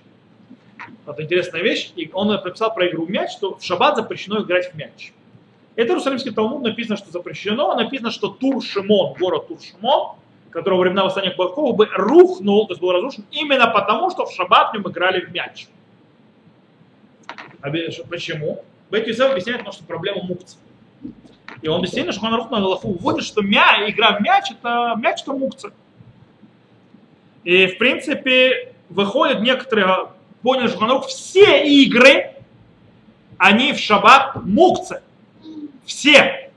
[1.06, 1.92] Это интересная вещь.
[1.96, 5.14] И он написал про игру в мяч, что в шаббат запрещено играть в мяч.
[5.76, 7.76] Это Иерусалимский Талмуд написано, что запрещено.
[7.76, 10.16] Написано, что Тур-Шимон, город Тур-Шимон,
[10.52, 14.32] которого во времена восстания Баркова бы рухнул, то есть был разрушен именно потому, что в
[14.34, 15.68] шаббат в нем играли в мяч.
[17.64, 18.64] Обе- Почему?
[18.90, 20.60] Бет Юсеф объясняет, что проблема мукции.
[21.62, 25.22] И он объясняет, что Ханарух на Галаху уводит, что мя, игра в мяч, это мяч,
[25.22, 25.72] это мукция.
[27.44, 30.10] И, в принципе, выходят некоторые,
[30.42, 32.34] поняли, что Ханарух, все игры,
[33.38, 35.04] они в шаббат мукция.
[35.86, 36.51] Все.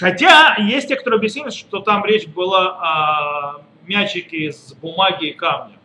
[0.00, 5.76] Хотя есть те, которые объяснили, что там речь была о мячике из бумаги и камня.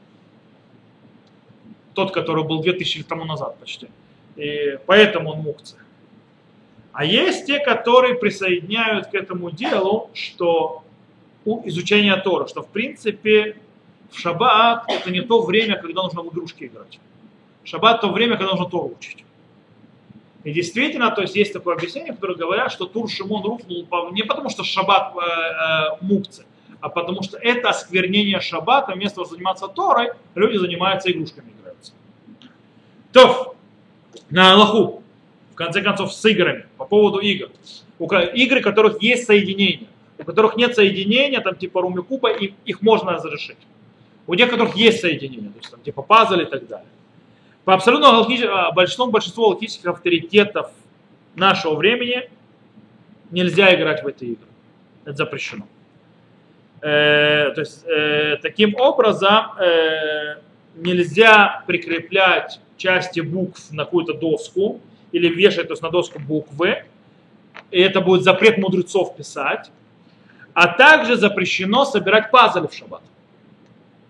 [1.93, 3.89] Тот, который был 2000 лет тому назад почти.
[4.37, 5.81] И поэтому он мукция.
[6.93, 10.85] А есть те, которые присоединяют к этому делу, что
[11.43, 13.57] у изучения Тора, что в принципе
[14.11, 16.99] в шаббат это не то время, когда нужно в игрушки играть.
[17.65, 19.24] Шаббат то время, когда нужно Тору учить.
[20.45, 24.49] И действительно, то есть есть такое объяснение, которое говорят, что Тур Шимон рухнул не потому,
[24.49, 26.45] что шаббат э, э, мукцы,
[26.79, 31.93] а потому что это осквернение шаббата, вместо того, заниматься Торой, люди занимаются игрушками, играются.
[33.11, 33.55] То,
[34.29, 35.01] на Аллаху,
[35.51, 37.49] в конце концов, с играми, по поводу игр.
[38.35, 39.87] Игры, у которых есть соединение,
[40.19, 43.57] у которых нет соединения, там типа Руми Куба, их можно разрешить.
[44.27, 46.87] У тех, у которых есть соединение, то есть там типа пазл и так далее.
[47.65, 50.71] По абсолютно галактич- а, большинству большинству галактических авторитетов
[51.35, 52.29] нашего времени
[53.31, 54.47] нельзя играть в эти игры.
[55.03, 55.65] Это запрещено.
[56.81, 60.35] Э, то есть э, таким образом э,
[60.75, 64.79] нельзя прикреплять части букв на какую-то доску
[65.11, 66.83] или вешать то есть, на доску буквы
[67.71, 69.71] и это будет запрет мудрецов писать,
[70.53, 73.01] а также запрещено собирать пазли в шаббат.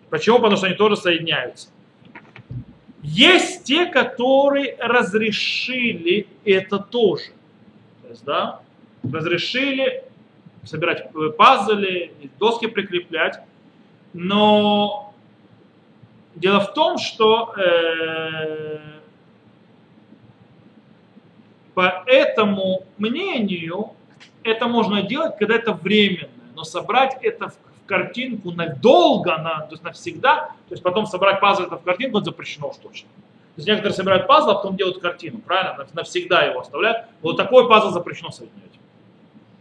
[0.09, 0.37] Почему?
[0.37, 1.69] Потому что они тоже соединяются.
[3.07, 7.25] Есть те, которые разрешили это тоже.
[8.01, 8.61] То есть, да,
[9.03, 10.03] разрешили
[10.63, 13.39] собирать пазли, доски прикреплять,
[14.13, 15.13] но
[16.33, 18.79] дело в том, что э,
[21.75, 23.91] по этому мнению
[24.41, 29.83] это можно делать, когда это временно, но собрать это в картинку надолго, на, то есть
[29.83, 33.09] навсегда, то есть потом собрать пазл это в картинку, это запрещено уж точно.
[33.55, 35.87] То есть некоторые собирают пазл, а потом делают картину, правильно?
[35.93, 37.05] Навсегда его оставляют.
[37.21, 38.63] Вот такой пазл запрещено соединять.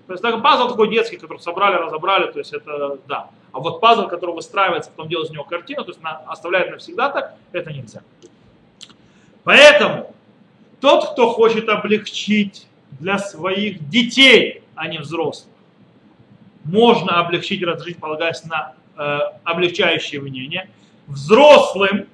[0.07, 3.31] То есть так, пазл такой детский, который собрали, разобрали, то есть это да.
[3.53, 7.09] А вот пазл, который выстраивается, потом делают из него картину, то есть на, оставляет навсегда
[7.11, 8.03] так, это нельзя.
[9.45, 10.13] Поэтому
[10.81, 12.67] тот, кто хочет облегчить
[12.99, 15.54] для своих детей, а не взрослых,
[16.65, 20.69] можно облегчить разрешить, полагаясь на э, облегчающее мнение.
[21.07, 22.07] Взрослым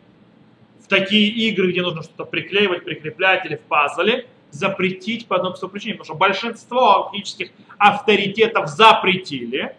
[0.84, 5.70] в такие игры, где нужно что-то приклеивать, прикреплять или в пазле, запретить по одной простой
[5.70, 9.76] причине, потому что большинство логических авторитетов запретили.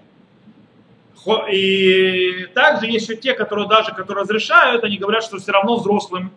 [1.52, 6.32] И также есть еще те, которые даже которые разрешают, они говорят, что все равно взрослым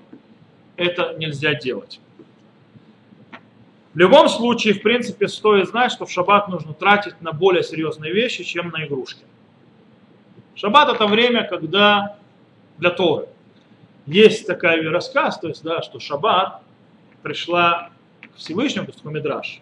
[0.77, 2.01] это нельзя делать.
[3.95, 8.13] В любом случае, в принципе, стоит знать, что в шаббат нужно тратить на более серьезные
[8.13, 9.23] вещи, чем на игрушки.
[10.57, 12.17] Шаббат это время, когда
[12.79, 13.29] для Торы.
[14.07, 16.61] Есть такая рассказ, то есть, да, что шаббат
[17.23, 17.91] пришла
[18.21, 19.61] к Всевышнему, то к Мидраш,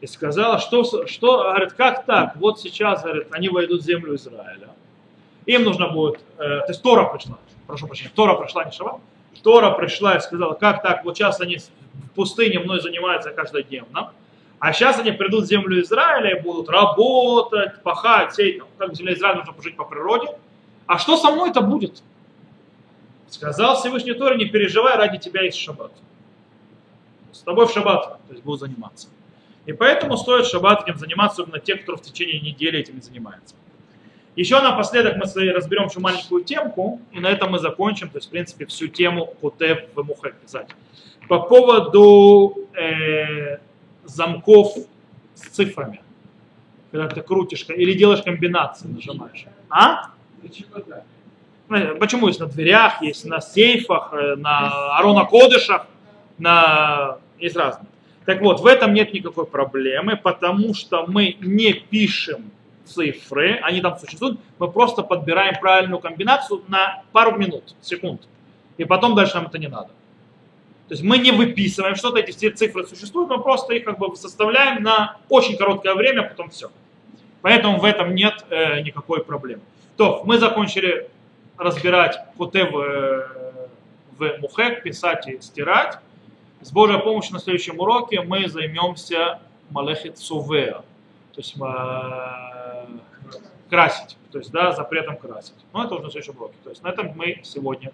[0.00, 4.68] и сказала, что, что, говорит, как так, вот сейчас, говорит, они войдут в землю Израиля,
[5.46, 7.36] им нужно будет, э, то есть Тора пришла,
[7.66, 9.00] прошу прощения, Тора пришла, не Шаббат,
[9.42, 14.12] Тора пришла и сказала, как так, вот сейчас они в пустыне мной занимаются каждодневно,
[14.58, 18.94] а сейчас они придут в землю Израиля и будут работать, пахать, сеять, ну, как в
[18.94, 20.28] земле Израиля нужно пожить по природе.
[20.86, 22.02] А что со мной это будет?
[23.28, 25.92] Сказал Всевышний Торе, не переживай, ради тебя есть шаббат.
[27.32, 29.08] С тобой в шаббат, то есть будут заниматься.
[29.64, 33.54] И поэтому стоит шаббат этим заниматься, особенно те, кто в течение недели этим занимается.
[34.36, 38.30] Еще напоследок мы разберем еще маленькую темку, и на этом мы закончим, то есть, в
[38.30, 40.68] принципе, всю тему Кутев в Мухе писать.
[41.28, 43.58] По поводу э,
[44.04, 44.72] замков
[45.34, 46.00] с цифрами.
[46.90, 49.46] Когда ты крутишь или делаешь комбинации, нажимаешь.
[49.68, 50.10] А?
[51.70, 55.86] Э, почему есть на дверях, есть на сейфах, э, на аронокодышах,
[56.38, 57.18] на...
[57.38, 57.86] есть разные.
[58.24, 62.50] Так вот, в этом нет никакой проблемы, потому что мы не пишем
[62.92, 68.22] цифры, они там существуют, мы просто подбираем правильную комбинацию на пару минут, секунд.
[68.76, 69.88] И потом дальше нам это не надо.
[70.88, 74.16] То есть мы не выписываем что-то, эти все цифры существуют, мы просто их как бы
[74.16, 76.70] составляем на очень короткое время, потом все.
[77.42, 79.62] Поэтому в этом нет э, никакой проблемы.
[79.96, 81.08] То, мы закончили
[81.56, 83.68] разбирать коте в, э,
[84.18, 85.98] в мухек, писать и стирать.
[86.60, 89.38] С Божьей помощью на следующем уроке мы займемся
[89.70, 90.82] малехит сувеа,
[91.32, 91.60] то есть э,
[93.70, 95.54] красить, то есть да, запретом красить.
[95.72, 96.56] Но это уже на следующем уроке.
[96.64, 97.92] То есть на этом мы сегодня